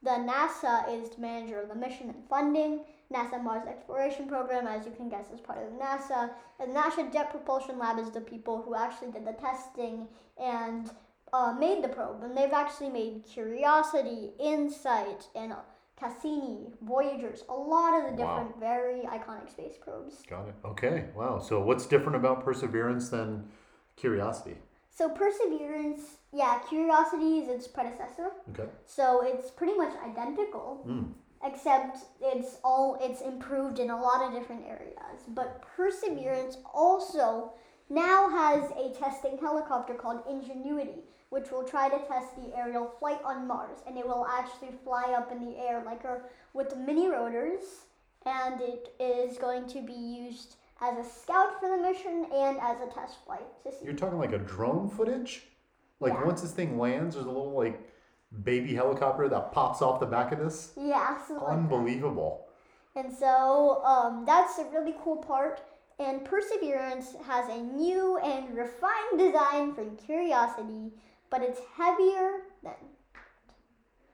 The 0.04 0.12
NASA 0.12 0.92
is 0.92 1.12
the 1.12 1.22
manager 1.22 1.62
of 1.62 1.70
the 1.70 1.76
mission 1.76 2.10
and 2.10 2.24
funding. 2.30 2.82
NASA 3.14 3.42
Mars 3.42 3.68
Exploration 3.68 4.28
Program, 4.28 4.68
as 4.68 4.86
you 4.86 4.92
can 4.92 5.10
guess, 5.10 5.30
is 5.34 5.40
part 5.40 5.60
of 5.60 5.72
the 5.72 5.78
NASA. 5.78 6.32
And 6.60 6.76
the 6.76 6.80
NASA 6.80 7.12
Jet 7.12 7.30
Propulsion 7.30 7.78
Lab 7.78 8.00
is 8.00 8.10
the 8.10 8.22
people 8.22 8.62
who 8.62 8.74
actually 8.74 9.12
did 9.12 9.26
the 9.26 9.34
testing 9.34 10.08
and 10.42 10.90
uh, 11.34 11.54
made 11.58 11.84
the 11.84 11.90
probe. 11.90 12.24
And 12.24 12.36
they've 12.36 12.52
actually 12.52 12.90
made 12.90 13.26
Curiosity, 13.26 14.32
Insight, 14.40 15.28
and 15.36 15.54
Cassini, 16.01 16.74
Voyagers, 16.81 17.44
a 17.48 17.53
lot 17.53 17.94
of 17.94 18.03
the 18.18 18.24
Wow. 18.24 18.40
different 18.40 18.59
very 18.59 19.01
iconic 19.01 19.50
space 19.51 19.77
probes. 19.77 20.24
Got 20.27 20.48
it. 20.48 20.55
Okay. 20.66 21.09
Wow. 21.16 21.37
So 21.37 21.61
what's 21.61 21.85
different 21.85 22.16
about 22.16 22.44
Perseverance 22.44 23.09
than 23.09 23.48
Curiosity? 23.98 24.57
So 24.90 25.09
Perseverance, 25.09 26.18
yeah, 26.33 26.59
Curiosity 26.68 27.40
is 27.40 27.50
its 27.50 27.68
predecessor. 27.68 28.31
Okay. 28.50 28.68
So 28.85 29.22
it's 29.24 29.51
pretty 29.51 29.75
much 29.77 29.94
identical, 30.03 30.83
Mm. 30.87 31.14
except 31.44 32.00
it's 32.20 32.57
all 32.64 32.96
it's 33.00 33.22
improved 33.22 33.77
in 33.77 33.92
a 33.92 34.01
lot 34.01 34.24
of 34.25 34.33
different 34.33 34.66
areas. 34.66 35.22
But 35.27 35.61
Perseverance 35.61 36.57
also 36.74 37.53
now 37.90 38.27
has 38.29 38.72
a 38.72 38.90
testing 39.00 39.37
helicopter 39.37 39.94
called 39.94 40.24
Ingenuity, 40.27 41.03
which 41.31 41.50
will 41.50 41.63
try 41.63 41.87
to 41.89 41.98
test 42.07 42.35
the 42.35 42.55
aerial 42.55 42.94
flight 43.00 43.20
on 43.24 43.48
Mars, 43.48 43.79
and 43.87 43.98
it 43.98 44.05
will 44.05 44.27
actually 44.27 44.70
fly 44.83 45.15
up 45.17 45.31
in 45.31 45.39
the 45.39 45.57
air 45.57 45.81
like 45.85 46.03
a 46.03 46.20
with 46.53 46.75
mini 46.77 47.07
rotors, 47.09 47.63
and 48.25 48.59
it 48.59 48.94
is 49.00 49.37
going 49.37 49.65
to 49.67 49.81
be 49.81 49.94
used 49.94 50.57
as 50.81 50.98
a 50.98 51.09
scout 51.09 51.57
for 51.59 51.70
the 51.70 51.81
mission 51.81 52.25
and 52.33 52.57
as 52.59 52.77
a 52.81 52.94
test 52.94 53.24
flight 53.25 53.46
to 53.63 53.72
see. 53.72 53.85
You're 53.85 53.94
talking 53.94 54.20
like 54.20 54.33
a 54.33 54.39
drone 54.39 54.89
footage? 54.89 55.44
Like 56.01 56.13
Yeah. 56.13 56.25
once 56.25 56.41
this 56.41 56.51
thing 56.51 56.77
lands, 56.77 57.15
there's 57.15 57.27
a 57.27 57.29
little 57.29 57.53
like 57.53 57.79
baby 58.44 58.74
helicopter 58.74 59.29
that 59.29 59.53
pops 59.53 59.81
off 59.81 60.01
the 60.01 60.05
back 60.05 60.33
of 60.33 60.39
this. 60.39 60.74
Yeah, 60.75 61.17
so 61.25 61.35
like. 61.35 61.53
Unbelievable. 61.53 62.48
And 62.98 63.09
so 63.13 63.81
um, 63.85 64.25
that's 64.25 64.59
a 64.59 64.65
really 64.65 64.96
cool 65.01 65.17
part. 65.17 65.61
And 65.98 66.25
Perseverance 66.25 67.15
has 67.25 67.48
a 67.48 67.57
new 67.57 68.17
and 68.17 68.53
refined 68.57 69.17
design 69.17 69.74
from 69.74 69.96
Curiosity, 69.98 70.91
but 71.31 71.41
it's 71.41 71.59
heavier 71.75 72.41
than. 72.61 72.75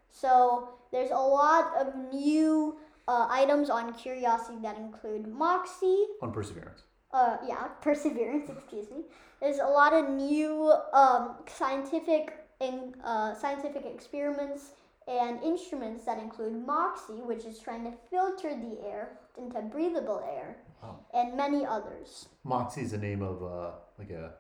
So 0.09 0.69
there's 0.91 1.11
a 1.11 1.15
lot 1.15 1.73
of 1.79 1.93
new 2.13 2.77
uh, 3.07 3.27
items 3.29 3.69
on 3.69 3.93
Curiosity 3.93 4.57
that 4.63 4.77
include 4.77 5.27
Moxie, 5.27 6.05
On 6.21 6.31
Perseverance. 6.31 6.83
uh, 7.13 7.37
yeah, 7.47 7.67
Perseverance, 7.81 8.49
excuse 8.49 8.89
me. 8.89 9.03
There's 9.41 9.59
a 9.59 9.65
lot 9.67 9.93
of 9.93 10.09
new 10.09 10.73
um, 10.93 11.35
scientific 11.47 12.33
in, 12.59 12.95
uh, 13.03 13.35
scientific 13.35 13.85
experiments 13.85 14.71
and 15.07 15.41
instruments 15.43 16.03
that 16.05 16.17
include 16.19 16.65
Moxie, 16.65 17.21
which 17.21 17.45
is 17.45 17.59
trying 17.59 17.83
to 17.85 17.93
filter 18.09 18.49
the 18.49 18.77
air 18.85 19.19
into 19.37 19.61
breathable 19.61 20.21
air, 20.35 20.57
Wow. 20.83 20.99
and 21.13 21.37
many 21.37 21.65
others. 21.65 22.27
MOXIE 22.43 22.81
is 22.81 22.91
the 22.91 22.97
name 22.97 23.21
of 23.21 23.41
uh, 23.43 23.71
like 23.97 24.09
a 24.09 24.33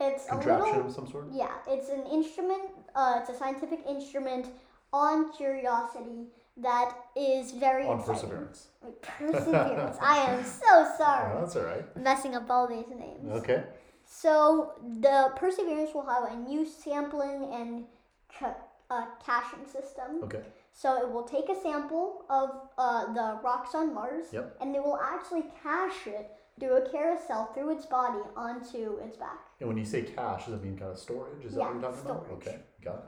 It's 0.00 0.26
a 0.26 0.30
contraption 0.30 0.74
little, 0.76 0.86
of 0.88 0.94
some 0.94 1.08
sort. 1.08 1.28
yeah, 1.32 1.52
it's 1.66 1.88
an 1.88 2.04
instrument. 2.06 2.62
Uh, 2.94 3.14
it's 3.20 3.30
a 3.30 3.34
scientific 3.36 3.80
instrument 3.88 4.46
on 4.92 5.32
Curiosity 5.32 6.26
that 6.58 6.94
is 7.16 7.52
very 7.52 7.84
On 7.86 7.98
exciting. 7.98 8.14
Perseverance. 8.14 8.66
Perseverance. 9.02 9.96
I 10.00 10.18
am 10.18 10.44
so 10.44 10.62
Oh, 10.68 10.94
sorry, 10.98 11.40
that's 11.40 11.56
all 11.56 11.64
right. 11.64 11.96
messing 11.96 12.34
up 12.34 12.50
all 12.50 12.66
these 12.66 12.88
names. 12.98 13.30
Okay. 13.32 13.64
So 14.04 14.72
the 15.00 15.32
Perseverance 15.36 15.92
will 15.94 16.06
have 16.06 16.24
a 16.30 16.36
new 16.36 16.64
sampling 16.66 17.50
and 17.52 17.84
ca- 18.38 18.54
uh, 18.90 19.06
caching 19.24 19.66
system. 19.66 20.22
Okay. 20.24 20.42
So 20.72 21.00
it 21.02 21.10
will 21.10 21.24
take 21.24 21.48
a 21.48 21.58
sample 21.60 22.24
of 22.28 22.50
uh, 22.78 23.12
the 23.14 23.40
rocks 23.42 23.74
on 23.74 23.94
Mars, 23.94 24.26
Yep. 24.32 24.58
and 24.60 24.74
they 24.74 24.78
will 24.78 24.98
actually 25.02 25.44
cache 25.62 26.06
it 26.06 26.30
through 26.58 26.76
a 26.76 26.90
carousel 26.90 27.46
through 27.52 27.76
its 27.76 27.86
body 27.86 28.18
onto 28.36 28.96
its 28.98 29.16
back. 29.16 29.38
And 29.60 29.68
when 29.68 29.76
you 29.78 29.84
say 29.84 30.02
cache, 30.02 30.46
does 30.46 30.54
it 30.54 30.62
mean 30.64 30.76
kind 30.78 30.90
of 30.92 30.98
storage? 30.98 31.44
Is 31.44 31.52
that 31.54 31.60
Yeah, 31.60 31.66
what 31.66 31.72
you're 31.74 31.82
talking 31.82 31.98
storage. 32.00 32.24
about? 32.26 32.32
Okay, 32.38 32.58
got 32.84 32.94
it. 32.96 33.02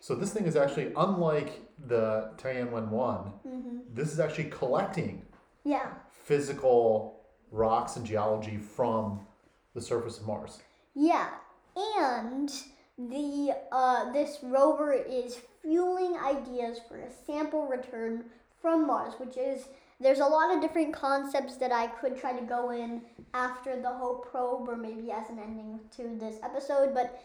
So 0.00 0.14
this 0.14 0.32
thing 0.32 0.46
is 0.46 0.54
actually 0.56 0.92
unlike 0.96 1.60
the 1.86 2.30
Tianwen 2.36 2.88
one. 2.88 3.32
hmm 3.42 3.78
This 3.92 4.12
is 4.12 4.20
actually 4.20 4.50
collecting 4.50 5.24
Yeah, 5.64 5.88
physical 6.10 7.20
rocks 7.50 7.96
and 7.96 8.06
geology 8.06 8.56
from 8.58 9.26
the 9.74 9.80
surface 9.80 10.18
of 10.18 10.26
Mars. 10.26 10.58
yeah, 10.94 11.28
and 11.76 12.52
the 12.98 13.56
uh, 13.72 14.12
this 14.12 14.38
rover 14.42 14.92
is 14.92 15.40
fueling 15.62 16.16
ideas 16.16 16.78
for 16.88 16.98
a 16.98 17.10
sample 17.26 17.66
return 17.66 18.24
from 18.60 18.86
Mars, 18.86 19.14
which 19.18 19.36
is 19.36 19.66
there's 20.00 20.20
a 20.20 20.26
lot 20.26 20.54
of 20.54 20.60
different 20.60 20.92
concepts 20.92 21.56
that 21.56 21.72
I 21.72 21.88
could 21.88 22.18
try 22.20 22.32
to 22.38 22.44
go 22.44 22.70
in 22.70 23.02
after 23.34 23.80
the 23.80 23.90
whole 23.90 24.16
probe 24.16 24.68
or 24.68 24.76
maybe 24.76 25.10
as 25.10 25.28
an 25.28 25.38
ending 25.38 25.80
to 25.96 26.16
this 26.18 26.36
episode, 26.42 26.94
but 26.94 27.22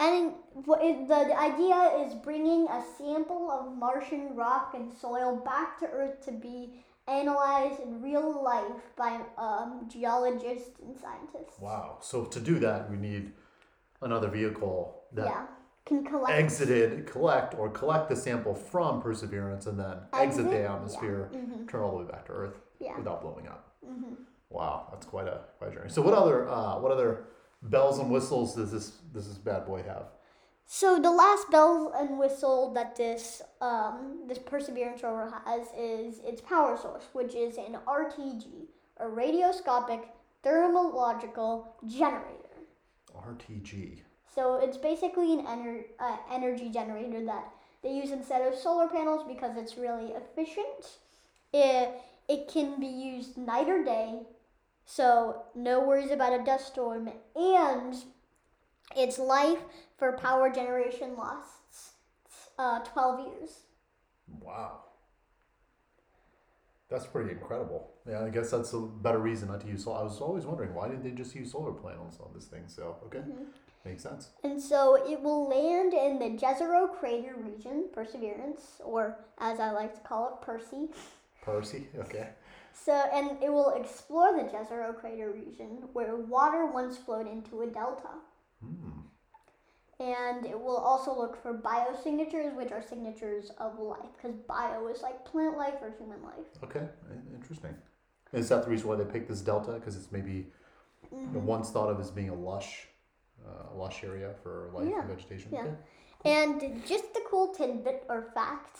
and 0.00 0.34
the, 0.54 1.04
the 1.08 1.38
idea 1.38 2.04
is 2.04 2.14
bringing 2.14 2.68
a 2.68 2.82
sample 2.96 3.50
of 3.50 3.76
Martian 3.76 4.36
rock 4.36 4.74
and 4.74 4.92
soil 4.92 5.36
back 5.44 5.78
to 5.80 5.86
Earth 5.86 6.24
to 6.26 6.32
be 6.32 6.84
analyzed 7.08 7.80
in 7.80 8.00
real 8.00 8.42
life 8.42 8.82
by 8.96 9.20
um, 9.36 9.88
geologists 9.90 10.78
and 10.80 10.96
scientists. 11.00 11.58
Wow. 11.60 11.98
So 12.00 12.26
to 12.26 12.38
do 12.38 12.58
that, 12.60 12.88
we 12.90 12.96
need 12.96 13.32
another 14.00 14.28
vehicle 14.28 15.02
that 15.14 15.26
Yeah, 15.26 15.46
can 15.88 16.04
collect. 16.04 16.30
exited, 16.30 17.06
collect, 17.06 17.54
or 17.58 17.68
collect 17.70 18.08
the 18.08 18.16
sample 18.16 18.54
from 18.54 19.00
Perseverance 19.02 19.66
and 19.66 19.78
then 19.80 19.96
exit, 20.12 20.44
Exit? 20.46 20.50
the 20.50 20.58
Yeah. 20.58 20.74
atmosphere, 20.74 21.30
Mhm. 21.34 21.68
turn 21.68 21.80
all 21.82 21.92
the 21.98 22.04
way 22.04 22.10
back 22.10 22.26
to 22.26 22.32
Earth 22.32 22.60
Yeah. 22.78 22.96
without 22.96 23.22
blowing 23.22 23.48
up. 23.48 23.64
hmm 23.84 24.14
Wow, 24.50 24.86
that's 24.90 25.04
quite 25.06 25.26
a 25.28 25.40
quite 25.58 25.70
a 25.72 25.74
journey. 25.74 25.90
So 25.90 26.00
what 26.02 26.14
other 26.14 26.48
uh, 26.48 26.78
what 26.80 26.90
other 26.92 27.24
bells 27.62 27.98
and 27.98 28.10
whistles 28.10 28.54
does 28.54 28.70
this 28.72 28.90
does 29.12 29.26
this 29.28 29.38
bad 29.38 29.66
boy 29.66 29.82
have? 29.82 30.06
So 30.70 30.98
the 30.98 31.10
last 31.10 31.50
bell 31.50 31.92
and 31.96 32.18
whistle 32.18 32.72
that 32.74 32.94
this 32.96 33.42
um, 33.60 34.22
this 34.26 34.38
Perseverance 34.38 35.02
rover 35.02 35.32
has 35.44 35.66
is 35.76 36.18
its 36.20 36.40
power 36.40 36.76
source, 36.76 37.06
which 37.12 37.34
is 37.34 37.56
an 37.58 37.76
RTG, 37.86 38.68
a 38.98 39.06
radioscopic 39.06 40.02
thermological 40.44 41.66
generator. 41.86 42.56
RTG. 43.14 44.02
So 44.34 44.56
it's 44.56 44.76
basically 44.76 45.32
an 45.32 45.46
ener- 45.46 45.84
uh, 45.98 46.16
energy 46.32 46.68
generator 46.70 47.24
that 47.24 47.52
they 47.82 47.92
use 47.92 48.10
instead 48.10 48.42
of 48.42 48.58
solar 48.58 48.88
panels 48.88 49.24
because 49.26 49.56
it's 49.56 49.76
really 49.76 50.12
efficient. 50.12 50.98
It, 51.52 52.00
it 52.28 52.48
can 52.48 52.78
be 52.78 52.86
used 52.86 53.38
night 53.38 53.68
or 53.68 53.82
day, 53.84 54.20
so 54.84 55.42
no 55.54 55.80
worries 55.80 56.10
about 56.10 56.38
a 56.38 56.44
dust 56.44 56.68
storm, 56.68 57.10
and 57.34 57.94
its 58.96 59.18
life 59.18 59.60
for 59.96 60.12
power 60.12 60.50
generation 60.50 61.16
lasts 61.16 61.92
uh, 62.58 62.80
12 62.80 63.26
years. 63.28 63.60
Wow. 64.28 64.80
That's 66.88 67.06
pretty 67.06 67.32
incredible. 67.32 67.90
Yeah, 68.08 68.24
I 68.24 68.30
guess 68.30 68.50
that's 68.50 68.72
a 68.72 68.80
better 68.80 69.18
reason 69.18 69.48
not 69.48 69.60
to 69.60 69.66
use 69.66 69.84
solar. 69.84 70.00
I 70.00 70.02
was 70.04 70.20
always 70.20 70.46
wondering 70.46 70.74
why 70.74 70.88
didn't 70.88 71.04
they 71.04 71.10
just 71.10 71.34
use 71.34 71.52
solar 71.52 71.72
panels 71.72 72.18
on 72.20 72.30
this 72.34 72.46
thing? 72.46 72.64
So 72.66 72.96
okay, 73.06 73.22
makes 73.88 74.02
sense. 74.02 74.30
And 74.44 74.60
so 74.60 74.96
it 75.08 75.20
will 75.20 75.48
land 75.48 75.94
in 75.94 76.18
the 76.18 76.38
Jezero 76.38 76.88
crater 76.98 77.34
region, 77.36 77.86
Perseverance, 77.92 78.80
or 78.84 79.18
as 79.38 79.58
I 79.60 79.70
like 79.70 79.94
to 79.94 80.00
call 80.00 80.28
it, 80.28 80.44
Percy. 80.44 80.88
Percy. 81.42 81.88
Okay. 81.98 82.28
So, 82.72 82.92
and 82.92 83.42
it 83.42 83.52
will 83.52 83.70
explore 83.70 84.36
the 84.36 84.44
Jezero 84.44 84.94
crater 84.98 85.30
region 85.32 85.88
where 85.92 86.16
water 86.16 86.66
once 86.66 86.96
flowed 86.96 87.26
into 87.26 87.62
a 87.62 87.66
delta. 87.66 88.10
Hmm. 88.62 89.00
And 90.00 90.46
it 90.46 90.58
will 90.60 90.76
also 90.76 91.12
look 91.16 91.42
for 91.42 91.54
biosignatures, 91.54 92.54
which 92.54 92.70
are 92.70 92.82
signatures 92.82 93.50
of 93.58 93.80
life, 93.80 94.10
because 94.16 94.36
bio 94.36 94.86
is 94.86 95.02
like 95.02 95.24
plant 95.24 95.56
life 95.56 95.74
or 95.82 95.92
human 95.98 96.22
life. 96.22 96.46
Okay. 96.62 96.86
Interesting. 97.34 97.74
Is 98.32 98.48
that 98.50 98.62
the 98.64 98.70
reason 98.70 98.86
why 98.88 98.94
they 98.96 99.04
picked 99.04 99.28
this 99.28 99.40
delta? 99.40 99.72
Because 99.72 99.96
it's 99.96 100.12
maybe 100.12 100.46
Mm-hmm. 101.14 101.46
once 101.46 101.70
thought 101.70 101.88
of 101.88 101.98
as 102.00 102.10
being 102.10 102.28
a 102.28 102.34
lush, 102.34 102.86
uh, 103.48 103.76
lush 103.76 104.04
area 104.04 104.34
for 104.42 104.70
life 104.74 104.88
Yeah, 104.90 105.00
and 105.00 105.08
vegetation. 105.08 105.50
yeah. 105.52 105.60
Okay. 105.60 105.74
And 106.24 106.84
just 106.86 107.04
a 107.16 107.20
cool 107.28 107.54
tidbit 107.54 108.04
or 108.08 108.30
fact 108.34 108.78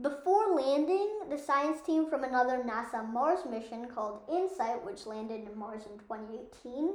before 0.00 0.54
landing, 0.54 1.22
the 1.28 1.36
science 1.36 1.80
team 1.80 2.08
from 2.08 2.22
another 2.22 2.62
NASA 2.62 3.04
Mars 3.08 3.40
mission 3.50 3.88
called 3.88 4.20
InSight, 4.30 4.84
which 4.84 5.06
landed 5.06 5.48
in 5.48 5.58
Mars 5.58 5.82
in 5.92 5.98
2018, 5.98 6.94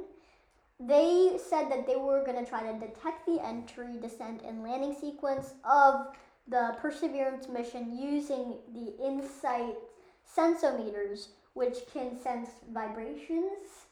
they 0.80 1.38
said 1.38 1.70
that 1.70 1.86
they 1.86 1.96
were 1.96 2.24
going 2.24 2.42
to 2.42 2.48
try 2.48 2.62
to 2.62 2.78
detect 2.78 3.26
the 3.26 3.44
entry, 3.44 3.98
descent, 4.00 4.40
and 4.42 4.62
landing 4.62 4.96
sequence 4.98 5.52
of 5.70 6.16
the 6.48 6.74
Perseverance 6.80 7.48
mission 7.48 7.96
using 7.96 8.54
the 8.72 8.94
InSight 9.04 9.76
sensometers, 10.36 11.28
which 11.52 11.80
can 11.92 12.18
sense 12.18 12.48
vibrations. 12.72 13.83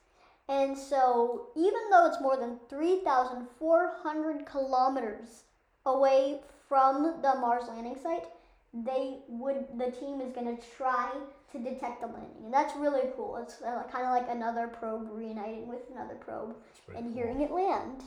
And 0.53 0.77
so, 0.77 1.47
even 1.57 1.81
though 1.91 2.07
it's 2.07 2.21
more 2.21 2.37
than 2.37 2.59
3,400 2.69 4.45
kilometers 4.45 5.45
away 5.87 6.41
from 6.69 7.23
the 7.23 7.35
Mars 7.37 7.65
landing 7.69 7.97
site, 8.03 8.27
they 8.75 9.19
would 9.29 9.67
the 9.79 9.91
team 9.91 10.21
is 10.21 10.33
going 10.33 10.57
to 10.57 10.63
try 10.77 11.11
to 11.53 11.59
detect 11.59 12.01
the 12.01 12.07
landing, 12.07 12.45
and 12.45 12.53
that's 12.53 12.75
really 12.77 13.09
cool. 13.17 13.37
It's 13.37 13.61
uh, 13.63 13.83
kind 13.91 14.07
of 14.07 14.13
like 14.13 14.29
another 14.31 14.67
probe 14.67 15.09
reuniting 15.11 15.69
with 15.69 15.81
another 15.91 16.15
probe 16.15 16.55
and 16.95 17.05
cool. 17.05 17.13
hearing 17.15 17.41
it 17.41 17.51
land. 17.51 18.03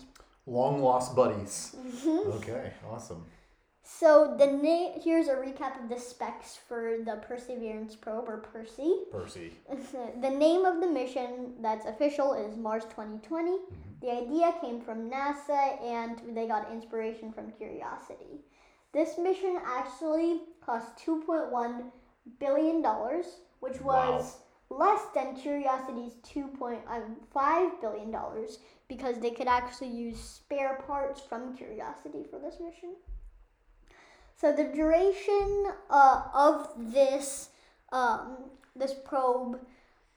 Long 0.47 0.81
lost 0.81 1.15
buddies. 1.15 1.75
Mhm. 1.77 2.25
Okay. 2.37 2.73
Awesome. 2.91 3.25
So 3.87 4.35
the 4.35 4.47
na- 4.47 4.99
here's 4.99 5.27
a 5.27 5.35
recap 5.35 5.81
of 5.81 5.89
the 5.89 5.99
specs 5.99 6.57
for 6.57 6.97
the 7.05 7.17
Perseverance 7.17 7.95
probe 7.95 8.27
or 8.27 8.37
Percy. 8.37 9.03
Percy. 9.11 9.53
the 10.21 10.29
name 10.29 10.65
of 10.65 10.81
the 10.81 10.87
mission 10.87 11.53
that's 11.61 11.85
official 11.85 12.33
is 12.33 12.57
Mars 12.57 12.85
2020. 12.85 13.51
Mhm. 13.51 13.59
The 14.01 14.11
idea 14.11 14.53
came 14.59 14.81
from 14.81 15.07
NASA 15.09 15.79
and 15.83 16.35
they 16.35 16.47
got 16.47 16.71
inspiration 16.71 17.31
from 17.31 17.51
Curiosity. 17.51 18.43
This 18.91 19.19
mission 19.19 19.59
actually 19.63 20.41
cost 20.61 20.97
$2.1 20.97 21.91
billion, 22.39 22.83
which 23.59 23.79
was 23.81 24.39
less 24.69 25.05
than 25.13 25.35
Curiosity's 25.35 26.15
$2.5 26.23 27.81
billion 27.81 28.15
because 28.87 29.19
they 29.19 29.29
could 29.31 29.47
actually 29.47 29.89
use 29.89 30.19
spare 30.19 30.81
parts 30.87 31.21
from 31.21 31.55
Curiosity 31.55 32.23
for 32.23 32.39
this 32.39 32.59
mission. 32.59 32.95
So 34.37 34.51
the 34.51 34.65
duration 34.65 35.67
uh, 35.89 36.23
of 36.33 36.69
this 36.93 37.49
um, 37.91 38.37
this 38.75 38.93
probe 38.93 39.59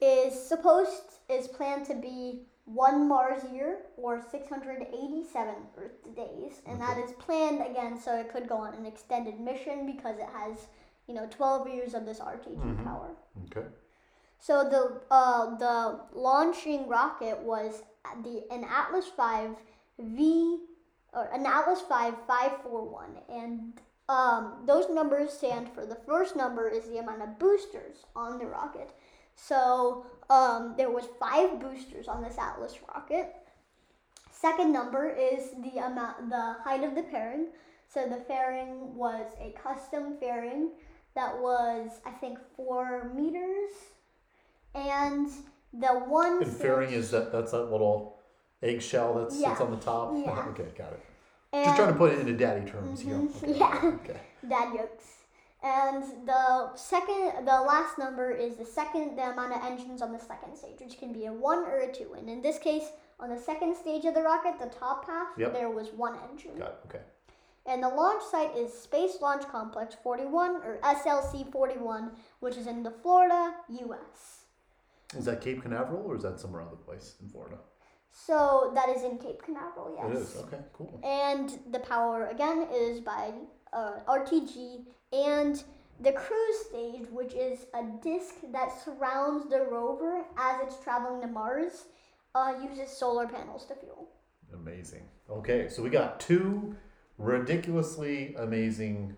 is 0.00 0.32
supposed 0.48 1.02
is 1.28 1.46
planned 1.48 1.86
to 1.86 1.94
be 1.94 2.42
one 2.64 3.08
Mars 3.08 3.42
year 3.52 3.78
or 3.96 4.20
687 4.30 5.54
Earth 5.76 6.14
days, 6.16 6.60
and 6.66 6.80
that 6.80 6.98
Okay. 6.98 7.02
is 7.02 7.12
planned 7.12 7.62
again 7.62 7.98
so 7.98 8.16
it 8.16 8.30
could 8.32 8.48
go 8.48 8.56
on 8.56 8.74
an 8.74 8.84
extended 8.86 9.40
mission 9.40 9.86
because 9.86 10.18
it 10.18 10.28
has 10.34 10.66
you 11.06 11.14
know 11.14 11.26
12 11.30 11.68
years 11.68 11.94
of 11.94 12.04
this 12.04 12.20
RTG 12.20 12.56
Mhm. 12.60 12.84
power. 12.84 13.10
Okay. 13.46 13.66
So 14.40 14.68
the 14.68 15.00
uh, 15.10 15.56
the 15.56 16.00
launching 16.12 16.88
rocket 16.88 17.38
was 17.38 17.82
the 18.22 18.44
an 18.50 18.64
Atlas 18.64 19.10
V 19.16 19.54
V 19.98 20.60
or 21.12 21.24
an 21.32 21.46
Atlas 21.46 21.80
V 21.82 22.12
541 22.26 23.18
and 23.28 23.80
um, 24.08 24.54
those 24.66 24.88
numbers 24.88 25.32
stand 25.32 25.68
for 25.72 25.84
the 25.84 25.94
first 25.94 26.34
number 26.34 26.68
is 26.68 26.84
the 26.86 26.98
amount 26.98 27.22
of 27.22 27.38
boosters 27.38 28.06
on 28.16 28.38
the 28.38 28.46
rocket. 28.46 28.90
So 29.34 30.06
um, 30.30 30.74
there 30.76 30.90
was 30.90 31.04
five 31.20 31.60
boosters 31.60 32.08
on 32.08 32.22
this 32.22 32.36
Atlas 32.38 32.76
rocket. 32.88 33.34
Second 34.30 34.72
number 34.72 35.08
is 35.10 35.50
the 35.62 35.78
amount 35.84 36.30
the 36.30 36.56
height 36.64 36.84
of 36.84 36.94
the 36.94 37.02
fairing. 37.02 37.46
So 37.88 38.06
the 38.06 38.22
fairing 38.24 38.94
was 38.94 39.26
a 39.40 39.54
custom 39.62 40.16
fairing 40.18 40.70
that 41.14 41.38
was 41.38 41.90
I 42.06 42.10
think 42.10 42.38
four 42.56 43.10
meters 43.14 43.70
and 44.74 45.28
the 45.72 45.88
one 45.88 46.42
And 46.42 46.52
fairing 46.52 46.92
is 46.92 47.10
that 47.10 47.32
that's 47.32 47.52
that 47.52 47.70
little 47.70 48.18
eggshell 48.62 49.14
that 49.14 49.32
sits 49.32 49.60
on 49.60 49.70
the 49.70 49.76
top. 49.76 50.12
Yeah. 50.14 50.46
okay, 50.50 50.68
got 50.76 50.92
it. 50.92 51.04
And 51.52 51.64
Just 51.64 51.76
trying 51.76 51.92
to 51.92 51.98
put 51.98 52.12
it 52.12 52.18
into 52.20 52.32
daddy 52.34 52.70
terms 52.70 53.00
here. 53.00 53.14
Mhm. 53.14 53.42
Okay, 53.42 53.58
Yeah. 53.58 53.80
Okay. 53.84 54.20
dad 54.48 54.74
jokes. 54.76 55.04
And 55.62 56.04
the 56.26 56.74
second, 56.76 57.44
the 57.44 57.60
last 57.62 57.98
number 57.98 58.30
is 58.30 58.56
the 58.56 58.64
second, 58.64 59.16
the 59.16 59.30
amount 59.32 59.52
of 59.54 59.64
engines 59.64 60.02
on 60.02 60.12
the 60.12 60.18
second 60.20 60.56
stage, 60.56 60.78
which 60.80 60.98
can 60.98 61.12
be 61.12 61.26
a 61.26 61.32
one 61.32 61.64
or 61.64 61.78
a 61.80 61.92
two. 61.92 62.14
And 62.14 62.28
in 62.30 62.42
this 62.42 62.58
case, 62.58 62.84
on 63.18 63.30
the 63.30 63.38
second 63.38 63.74
stage 63.76 64.04
of 64.04 64.14
the 64.14 64.22
rocket, 64.22 64.58
the 64.60 64.66
top 64.70 65.06
half, 65.06 65.28
Yep. 65.36 65.52
there 65.54 65.68
was 65.70 65.88
one 65.92 66.16
engine. 66.30 66.56
Got 66.56 66.68
it. 66.68 66.78
Okay. 66.86 67.00
And 67.66 67.82
the 67.82 67.88
launch 67.88 68.22
site 68.22 68.56
is 68.56 68.72
Space 68.72 69.20
Launch 69.20 69.42
Complex 69.48 69.96
41 70.02 70.56
or 70.64 70.78
SLC 70.82 71.50
41, 71.50 72.12
which 72.40 72.56
is 72.56 72.66
in 72.68 72.82
the 72.84 72.90
Florida, 72.92 73.56
U.S. 73.68 74.44
Is 75.16 75.24
that 75.24 75.40
Cape 75.40 75.62
Canaveral 75.62 76.04
or 76.06 76.14
is 76.16 76.22
that 76.22 76.38
somewhere 76.38 76.62
other 76.62 76.76
place 76.76 77.16
in 77.20 77.28
Florida? 77.28 77.58
So 78.26 78.72
that 78.74 78.88
is 78.88 79.02
in 79.02 79.18
Cape 79.18 79.42
Canaveral, 79.42 79.94
yes. 79.96 80.10
It 80.10 80.18
is. 80.18 80.36
Okay. 80.44 80.58
Cool. 80.72 81.00
and 81.02 81.58
the 81.70 81.78
power 81.80 82.26
again 82.26 82.66
is 82.72 83.00
by 83.00 83.32
uh, 83.72 84.00
RTG 84.06 84.84
and 85.12 85.62
the 86.00 86.12
cruise 86.12 86.58
stage, 86.68 87.08
which 87.10 87.32
is 87.34 87.66
a 87.74 87.82
disc 88.02 88.34
that 88.52 88.70
surrounds 88.84 89.48
the 89.50 89.60
rover 89.62 90.24
as 90.36 90.60
it's 90.62 90.82
traveling 90.82 91.20
to 91.22 91.26
Mars, 91.26 91.86
uh, 92.34 92.54
uses 92.62 92.90
solar 92.90 93.26
panels 93.26 93.64
to 93.66 93.74
fuel. 93.74 94.08
Amazing. 94.54 95.02
Okay, 95.30 95.68
so 95.68 95.82
we 95.82 95.90
got 95.90 96.20
two 96.20 96.76
ridiculously 97.18 98.34
amazing 98.38 99.16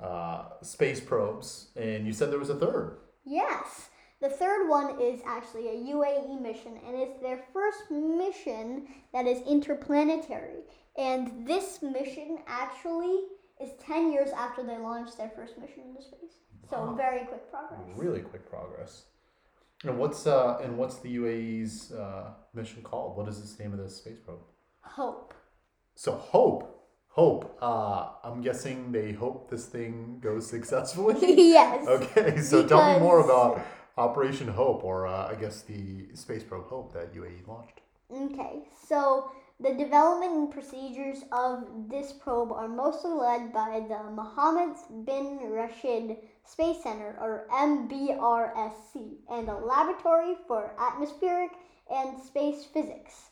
uh, 0.00 0.44
space 0.62 1.00
probes, 1.00 1.68
and 1.76 2.06
you 2.06 2.12
said 2.12 2.30
there 2.30 2.38
was 2.38 2.50
a 2.50 2.54
third. 2.54 2.98
Yes, 3.24 3.88
the 4.22 4.28
third 4.30 4.68
one 4.68 5.00
is 5.00 5.20
actually 5.26 5.68
a 5.68 5.92
UAE 5.94 6.40
mission, 6.40 6.78
and 6.86 6.96
it's 6.96 7.20
their 7.20 7.40
first 7.52 7.90
mission 7.90 8.86
that 9.12 9.26
is 9.26 9.42
interplanetary. 9.42 10.60
And 10.96 11.46
this 11.46 11.82
mission 11.82 12.38
actually 12.46 13.24
is 13.60 13.70
10 13.84 14.12
years 14.12 14.30
after 14.30 14.62
they 14.62 14.78
launched 14.78 15.16
their 15.18 15.30
first 15.30 15.58
mission 15.58 15.82
into 15.88 16.02
space. 16.02 16.36
So 16.70 16.76
Wow. 16.78 16.94
very 16.94 17.24
quick 17.26 17.50
progress. 17.50 17.80
Really 17.96 18.20
quick 18.20 18.48
progress. 18.48 19.06
And 19.84 19.98
what's 19.98 20.26
uh 20.28 20.60
and 20.62 20.78
what's 20.78 20.96
the 21.00 21.16
UAE's 21.16 21.90
uh, 21.90 22.34
mission 22.54 22.82
called? 22.84 23.16
What 23.16 23.26
is 23.28 23.36
the 23.56 23.62
name 23.62 23.72
of 23.72 23.80
this 23.80 23.96
space 23.96 24.20
probe? 24.24 24.44
Hope. 24.82 25.34
So 25.96 26.12
Hope, 26.12 26.62
Hope. 27.08 27.58
Uh, 27.60 28.10
I'm 28.24 28.40
guessing 28.40 28.92
they 28.92 29.12
hope 29.12 29.50
this 29.50 29.66
thing 29.66 30.20
goes 30.20 30.46
successfully. 30.56 31.18
yes. 31.58 31.86
okay, 31.88 32.40
so 32.40 32.64
tell 32.66 32.94
me 32.94 33.00
more 33.00 33.20
about 33.20 33.60
Operation 33.98 34.48
Hope, 34.48 34.84
or 34.84 35.06
uh, 35.06 35.28
I 35.28 35.34
guess 35.34 35.62
the 35.62 36.08
space 36.14 36.42
probe 36.42 36.66
Hope 36.66 36.92
that 36.94 37.14
UAE 37.14 37.46
launched. 37.46 37.80
Okay, 38.10 38.62
so 38.86 39.30
the 39.60 39.74
development 39.74 40.32
and 40.32 40.50
procedures 40.50 41.24
of 41.30 41.64
this 41.88 42.12
probe 42.12 42.52
are 42.52 42.68
mostly 42.68 43.12
led 43.12 43.52
by 43.52 43.84
the 43.88 44.10
Mohammed 44.10 44.76
bin 45.04 45.38
Rashid 45.50 46.16
Space 46.44 46.82
Center, 46.82 47.16
or 47.20 47.46
MBRSC, 47.52 49.18
and 49.30 49.48
a 49.48 49.56
laboratory 49.56 50.34
for 50.46 50.74
atmospheric 50.78 51.52
and 51.90 52.18
space 52.20 52.64
physics. 52.64 53.30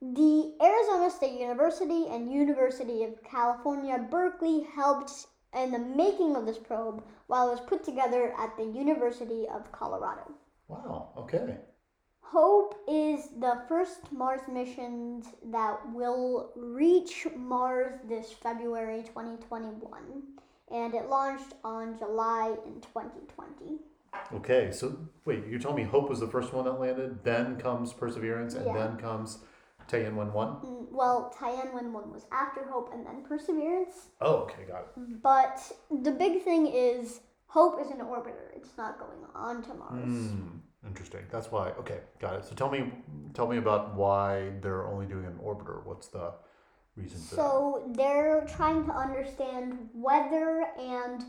The 0.00 0.54
Arizona 0.62 1.10
State 1.10 1.40
University 1.40 2.06
and 2.08 2.30
University 2.30 3.04
of 3.04 3.22
California, 3.24 3.98
Berkeley 4.10 4.66
helped 4.74 5.26
in 5.54 5.70
the 5.70 5.78
making 5.78 6.36
of 6.36 6.46
this 6.46 6.58
probe 6.58 7.02
while 7.26 7.48
it 7.48 7.52
was 7.52 7.60
put 7.60 7.84
together 7.84 8.34
at 8.38 8.56
the 8.56 8.64
University 8.64 9.46
of 9.48 9.70
Colorado. 9.72 10.30
Wow. 10.68 11.10
Okay. 11.16 11.56
Hope 12.20 12.74
is 12.88 13.28
the 13.38 13.62
first 13.68 14.10
Mars 14.10 14.40
mission 14.50 15.22
that 15.52 15.78
will 15.92 16.50
reach 16.56 17.26
Mars 17.36 18.00
this 18.08 18.32
February 18.32 19.02
2021, 19.02 20.22
and 20.72 20.94
it 20.94 21.08
launched 21.08 21.52
on 21.62 21.96
July 21.96 22.56
in 22.66 22.80
2020. 22.80 23.78
Okay. 24.34 24.72
So 24.72 24.96
wait, 25.24 25.46
you're 25.48 25.60
telling 25.60 25.76
me 25.76 25.84
Hope 25.84 26.08
was 26.08 26.20
the 26.20 26.26
first 26.26 26.52
one 26.52 26.64
that 26.64 26.80
landed. 26.80 27.22
Then 27.22 27.56
comes 27.56 27.92
Perseverance, 27.92 28.54
and 28.54 28.66
Yeah. 28.66 28.72
then 28.72 28.96
comes 28.96 29.38
Tianwen 29.88 30.32
one. 30.32 30.56
Mm, 30.64 30.86
Well, 30.90 31.34
Tianwen 31.38 31.92
1 31.92 32.12
was 32.12 32.26
after 32.32 32.64
Hope 32.64 32.90
and 32.92 33.04
then 33.06 33.22
Perseverance, 33.28 34.08
Oh, 34.20 34.36
okay, 34.44 34.64
got 34.68 34.82
it. 34.96 35.22
but 35.22 35.60
the 35.90 36.10
big 36.12 36.42
thing 36.42 36.66
is 36.66 37.20
Hope 37.46 37.80
is 37.80 37.90
an 37.90 37.98
orbiter. 37.98 38.50
It's 38.56 38.76
not 38.76 38.98
going 38.98 39.20
on 39.34 39.62
to 39.62 39.74
Mars. 39.74 40.04
Hmm. 40.04 40.48
Interesting. 40.86 41.20
That's 41.30 41.50
why. 41.50 41.70
Okay, 41.78 42.00
got 42.18 42.34
it. 42.34 42.44
So 42.44 42.54
tell 42.54 42.70
me, 42.70 42.92
tell 43.32 43.46
me 43.46 43.56
about 43.58 43.94
why 43.94 44.50
they're 44.60 44.86
only 44.86 45.06
doing 45.06 45.24
an 45.24 45.38
orbiter. 45.42 45.84
What's 45.86 46.08
the 46.08 46.32
reason 46.96 47.20
for 47.20 47.34
that? 47.36 47.40
So 47.40 47.82
they're 47.94 48.44
trying 48.56 48.84
to 48.86 48.92
understand 48.92 49.88
weather 49.94 50.66
and 50.78 51.24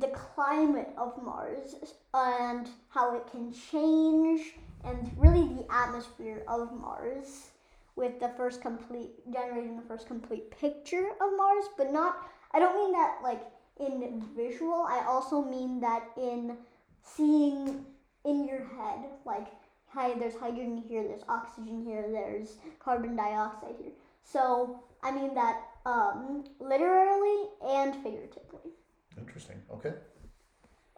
the 0.00 0.08
climate 0.08 0.88
of 0.98 1.22
Mars 1.22 1.76
and 2.14 2.68
how 2.88 3.14
it 3.14 3.26
can 3.30 3.52
change 3.52 4.54
and 4.84 5.12
really 5.16 5.46
the 5.54 5.66
atmosphere 5.72 6.42
of 6.48 6.72
Mars 6.72 7.50
with 7.96 8.20
the 8.20 8.28
first 8.36 8.60
complete 8.62 9.10
generating 9.32 9.76
the 9.76 9.82
first 9.82 10.06
complete 10.06 10.50
picture 10.50 11.08
of 11.20 11.30
Mars, 11.36 11.64
but 11.76 11.92
not 11.92 12.28
I 12.52 12.58
don't 12.58 12.76
mean 12.76 12.92
that 12.92 13.18
like 13.22 13.42
in 13.80 14.24
visual. 14.36 14.86
I 14.88 15.04
also 15.06 15.42
mean 15.42 15.80
that 15.80 16.04
in 16.16 16.56
seeing 17.02 17.84
in 18.24 18.46
your 18.46 18.64
head 18.64 19.06
like 19.24 19.48
hi 19.88 20.14
there's 20.18 20.36
hydrogen 20.36 20.82
here, 20.88 21.02
there's 21.02 21.24
oxygen 21.28 21.84
here, 21.84 22.06
there's 22.10 22.58
carbon 22.78 23.16
dioxide 23.16 23.76
here. 23.80 23.92
So 24.22 24.80
I 25.02 25.10
mean 25.10 25.34
that 25.34 25.62
um, 25.86 26.44
literally 26.60 27.48
and 27.64 27.94
figuratively. 28.02 28.72
Interesting. 29.18 29.62
Okay. 29.72 29.94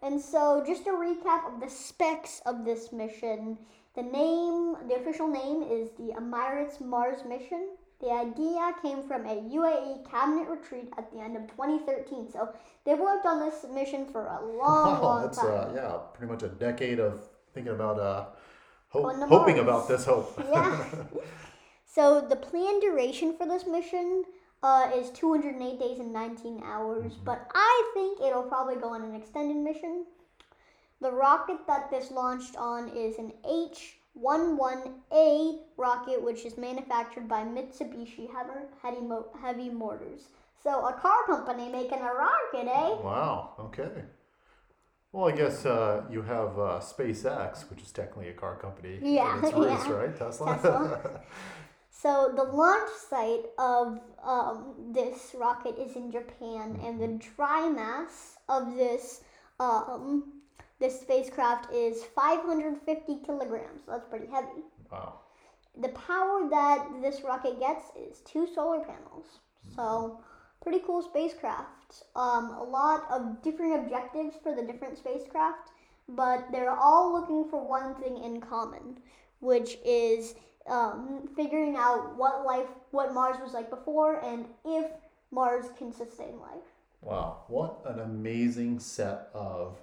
And 0.01 0.19
so, 0.19 0.63
just 0.65 0.87
a 0.87 0.91
recap 0.91 1.53
of 1.53 1.59
the 1.59 1.69
specs 1.69 2.41
of 2.45 2.65
this 2.65 2.91
mission. 2.91 3.57
The 3.95 4.03
name, 4.03 4.75
the 4.87 4.95
official 4.95 5.27
name 5.27 5.63
is 5.63 5.89
the 5.97 6.13
Emirates 6.19 6.79
Mars 6.79 7.25
mission. 7.27 7.69
The 7.99 8.11
idea 8.11 8.73
came 8.81 9.03
from 9.03 9.25
a 9.25 9.35
UAE 9.35 10.09
cabinet 10.09 10.47
retreat 10.47 10.93
at 10.97 11.11
the 11.11 11.19
end 11.19 11.35
of 11.35 11.43
2013. 11.51 12.29
So 12.31 12.49
they've 12.85 12.97
worked 12.99 13.25
on 13.25 13.39
this 13.39 13.65
mission 13.73 14.05
for 14.05 14.27
a 14.27 14.39
long, 14.57 14.93
Wow, 14.93 15.01
long 15.01 15.21
that's 15.23 15.37
time. 15.37 15.47
uh, 15.71 15.73
yeah, 15.75 15.97
pretty 16.13 16.31
much 16.31 16.43
a 16.43 16.47
decade 16.49 16.99
of 16.99 17.19
thinking 17.53 17.73
about 17.73 17.99
uh, 17.99 18.25
the 18.93 19.01
hoping 19.27 19.57
Mars. 19.57 19.59
about 19.67 19.87
this 19.87 20.05
hope. 20.05 20.39
Yeah. 20.51 20.85
So 21.91 22.21
the 22.21 22.35
planned 22.35 22.81
duration 22.83 23.35
for 23.35 23.47
this 23.47 23.65
mission 23.65 24.23
uh, 24.61 24.91
is 24.95 25.09
208 25.09 25.79
days 25.79 25.97
and 25.99 26.13
19 26.13 26.61
hours, 26.63 27.13
but 27.25 27.49
I 27.55 27.91
think 27.95 28.21
it'll 28.21 28.43
probably 28.43 28.75
go 28.75 28.89
on 28.89 29.01
an 29.01 29.15
extended 29.15 29.57
mission. 29.57 30.05
The 31.01 31.11
rocket 31.11 31.65
that 31.67 31.89
this 31.89 32.11
launched 32.11 32.55
on 32.57 32.89
is 32.89 33.17
an 33.17 33.31
H-11A 33.47 35.59
rocket, 35.77 36.21
which 36.21 36.45
is 36.45 36.57
manufactured 36.57 37.29
by 37.29 37.43
Mitsubishi 37.43 38.29
Heavy, 38.33 38.51
Heavy, 38.81 38.99
Mo- 39.01 39.29
Heavy 39.41 39.69
Motors. 39.69 40.27
So 40.61 40.85
a 40.85 40.91
car 40.93 41.25
company 41.25 41.69
making 41.69 41.99
a 41.99 42.13
rocket, 42.13 42.67
eh? 42.67 42.95
wow. 43.01 43.53
Okay. 43.59 44.03
Well, 45.11 45.29
I 45.29 45.31
guess 45.31 45.65
uh, 45.65 46.03
you 46.11 46.21
have 46.21 46.59
uh, 46.59 46.79
SpaceX, 46.81 47.67
which 47.69 47.81
is 47.81 47.91
technically 47.91 48.29
a 48.29 48.33
car 48.33 48.57
company. 48.57 48.99
Yeah, 49.01 49.39
in 49.39 49.45
its 49.45 49.53
yeah. 49.57 49.91
right? 49.91 50.15
Tesla. 50.15 50.55
Tesla. 50.55 51.21
So 52.01 52.31
the 52.33 52.43
launch 52.43 52.89
site 53.09 53.47
of 53.57 53.99
um, 54.23 54.73
this 54.93 55.35
rocket 55.37 55.77
is 55.77 55.97
in 55.97 56.11
Japan, 56.11 56.79
and 56.81 56.97
the 56.97 57.19
dry 57.35 57.67
mass 57.67 58.37
of 58.47 58.73
this 58.75 59.21
um, 59.59 60.38
this 60.79 60.99
spacecraft 60.99 61.73
is 61.73 62.03
550 62.15 63.19
kilograms. 63.25 63.81
So 63.85 63.91
that's 63.91 64.05
pretty 64.09 64.27
heavy. 64.27 64.63
wow. 64.91 65.19
The 65.79 65.89
power 65.89 66.49
that 66.49 66.87
this 67.01 67.21
rocket 67.23 67.59
gets 67.59 67.85
is 67.95 68.19
two 68.21 68.47
solar 68.53 68.79
panels. 68.79 69.25
So 69.75 70.19
pretty 70.61 70.79
cool 70.85 71.01
spacecraft. 71.01 72.03
Um, 72.15 72.51
a 72.51 72.63
lot 72.63 73.05
of 73.11 73.41
different 73.41 73.83
objectives 73.83 74.35
for 74.41 74.55
the 74.55 74.63
different 74.63 74.97
spacecraft, 74.97 75.69
but 76.07 76.47
they're 76.51 76.75
all 76.75 77.13
looking 77.13 77.49
for 77.49 77.65
one 77.65 77.95
thing 77.95 78.23
in 78.23 78.41
common, 78.41 78.97
which 79.39 79.77
is 79.85 80.35
um, 80.67 81.29
figuring 81.35 81.75
out 81.77 82.15
what 82.17 82.45
life, 82.45 82.67
what 82.91 83.13
Mars 83.13 83.37
was 83.41 83.53
like 83.53 83.69
before, 83.69 84.23
and 84.23 84.45
if 84.65 84.91
Mars 85.31 85.67
can 85.77 85.91
sustain 85.91 86.39
life. 86.39 86.63
Wow, 87.01 87.43
what 87.47 87.81
an 87.85 87.99
amazing 87.99 88.79
set 88.79 89.29
of 89.33 89.77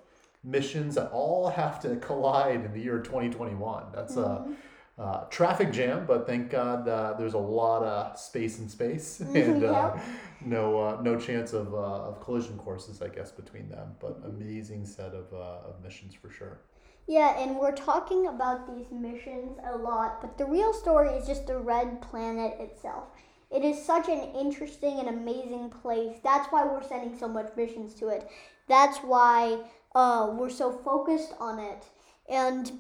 missions 0.47 0.95
that 0.95 1.11
all 1.13 1.49
have 1.51 1.81
to 1.81 1.97
collide 1.97 2.65
in 2.65 2.73
the 2.73 2.81
year 2.81 3.01
2021. 3.01 3.85
That's 3.95 4.15
Mm-hmm. 4.15 4.53
a 4.53 4.57
uh, 4.99 5.25
traffic 5.29 5.73
jam, 5.73 6.07
but 6.07 6.27
thank 6.27 6.49
God 6.51 6.89
uh, 6.89 7.15
there's 7.19 7.35
a 7.35 7.39
lot 7.39 7.83
of 7.83 8.19
space 8.19 8.59
in 8.59 8.67
space 8.69 9.21
and 9.35 9.63
uh, 9.63 9.95
no 10.43 10.81
uh, 10.81 11.01
no 11.03 11.21
chance 11.21 11.53
of, 11.53 11.75
uh, 11.75 12.09
of 12.09 12.21
collision 12.25 12.57
courses, 12.57 13.03
I 13.03 13.09
guess, 13.09 13.31
between 13.31 13.69
them. 13.69 13.95
But 14.01 14.23
amazing 14.25 14.87
set 14.87 15.13
of, 15.13 15.27
uh, 15.35 15.69
of 15.69 15.83
missions 15.83 16.15
for 16.15 16.31
sure. 16.31 16.61
Yeah, 17.07 17.39
and 17.39 17.57
we're 17.59 17.75
talking 17.75 18.27
about 18.29 18.75
these 18.75 18.91
missions 18.91 19.59
a 19.71 19.77
lot, 19.77 20.21
but 20.23 20.39
the 20.39 20.47
real 20.47 20.73
story 20.73 21.11
is 21.11 21.27
just 21.27 21.47
the 21.47 21.59
red 21.59 22.01
planet 22.01 22.59
itself. 22.59 23.05
It 23.51 23.65
is 23.65 23.81
such 23.85 24.09
an 24.09 24.35
interesting 24.35 24.99
and 24.99 25.09
amazing 25.09 25.71
place. 25.71 26.17
That's 26.25 26.49
why 26.51 26.65
we're 26.65 26.83
sending 26.83 27.17
so 27.17 27.29
much 27.29 27.53
missions 27.57 27.95
to 28.01 28.09
it. 28.09 28.27
That's 28.67 28.99
why 28.99 29.59
uh, 29.97 30.31
we're 30.31 30.51
so 30.51 30.71
focused 30.71 31.33
on 31.41 31.59
it. 31.59 31.87
And 32.29 32.71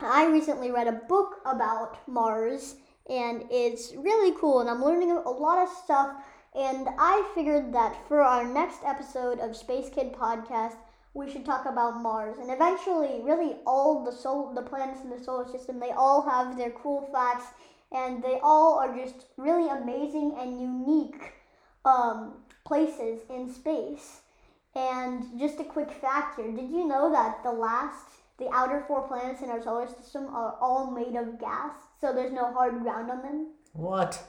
I 0.00 0.26
recently 0.26 0.72
read 0.72 0.88
a 0.88 1.00
book 1.08 1.36
about 1.46 1.96
Mars, 2.08 2.74
and 3.08 3.44
it's 3.50 3.94
really 3.94 4.36
cool, 4.40 4.60
and 4.60 4.68
I'm 4.68 4.84
learning 4.84 5.12
a 5.12 5.30
lot 5.30 5.62
of 5.62 5.68
stuff. 5.84 6.10
And 6.56 6.88
I 6.98 7.30
figured 7.36 7.72
that 7.72 7.96
for 8.08 8.20
our 8.20 8.44
next 8.44 8.80
episode 8.84 9.38
of 9.38 9.56
Space 9.56 9.88
Kid 9.94 10.12
Podcast, 10.12 10.76
we 11.14 11.30
should 11.30 11.44
talk 11.44 11.66
about 11.66 12.02
Mars. 12.02 12.38
And 12.38 12.50
eventually, 12.50 13.20
really, 13.22 13.56
all 13.64 14.04
the 14.04 14.12
sol- 14.12 14.52
the 14.54 14.62
planets 14.62 15.02
in 15.04 15.10
the 15.10 15.22
solar 15.22 15.48
system, 15.48 15.78
they 15.78 15.92
all 15.92 16.28
have 16.28 16.56
their 16.56 16.70
cool 16.70 17.08
facts, 17.12 17.46
and 17.92 18.24
they 18.24 18.40
all 18.42 18.76
are 18.80 18.96
just 18.96 19.26
really 19.36 19.68
amazing 19.68 20.36
and 20.40 20.60
unique 20.60 21.34
um, 21.84 22.42
places 22.64 23.20
in 23.30 23.52
space. 23.52 24.22
And 24.76 25.38
just 25.38 25.60
a 25.60 25.64
quick 25.64 25.90
fact 25.90 26.38
here: 26.38 26.50
Did 26.50 26.70
you 26.70 26.86
know 26.86 27.10
that 27.12 27.42
the 27.42 27.52
last, 27.52 28.06
the 28.38 28.50
outer 28.52 28.84
four 28.86 29.06
planets 29.06 29.42
in 29.42 29.50
our 29.50 29.62
solar 29.62 29.86
system 29.86 30.26
are 30.34 30.56
all 30.60 30.90
made 30.90 31.16
of 31.16 31.38
gas? 31.38 31.74
So 32.00 32.12
there's 32.12 32.32
no 32.32 32.52
hard 32.52 32.80
ground 32.82 33.10
on 33.10 33.22
them. 33.22 33.52
What? 33.72 34.22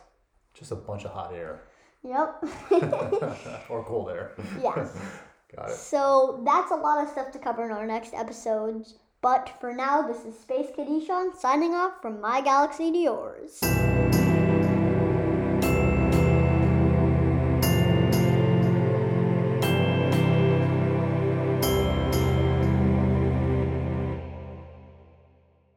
Just 0.53 0.71
a 0.71 0.75
bunch 0.75 1.03
of 1.03 1.11
hot 1.11 1.33
air 1.33 1.63
Yep. 2.05 2.45
or 3.69 3.83
cold 3.83 4.09
air. 4.09 4.33
yeah. 4.61 4.87
Got 5.55 5.69
it. 5.69 5.75
So 5.75 6.41
that's 6.45 6.71
a 6.71 6.75
lot 6.75 7.03
of 7.03 7.09
stuff 7.09 7.31
to 7.31 7.39
cover 7.39 7.65
in 7.65 7.71
our 7.71 7.85
next 7.85 8.13
episodes. 8.13 8.95
But 9.21 9.49
for 9.59 9.73
now, 9.73 10.03
this 10.03 10.23
is 10.25 10.37
Space 10.39 10.67
Kid 10.75 10.87
Ishan 10.87 11.31
signing 11.37 11.73
off 11.73 12.01
from 12.01 12.21
my 12.21 12.41
galaxy 12.41 12.91
to 12.91 12.97
yours. 12.97 13.59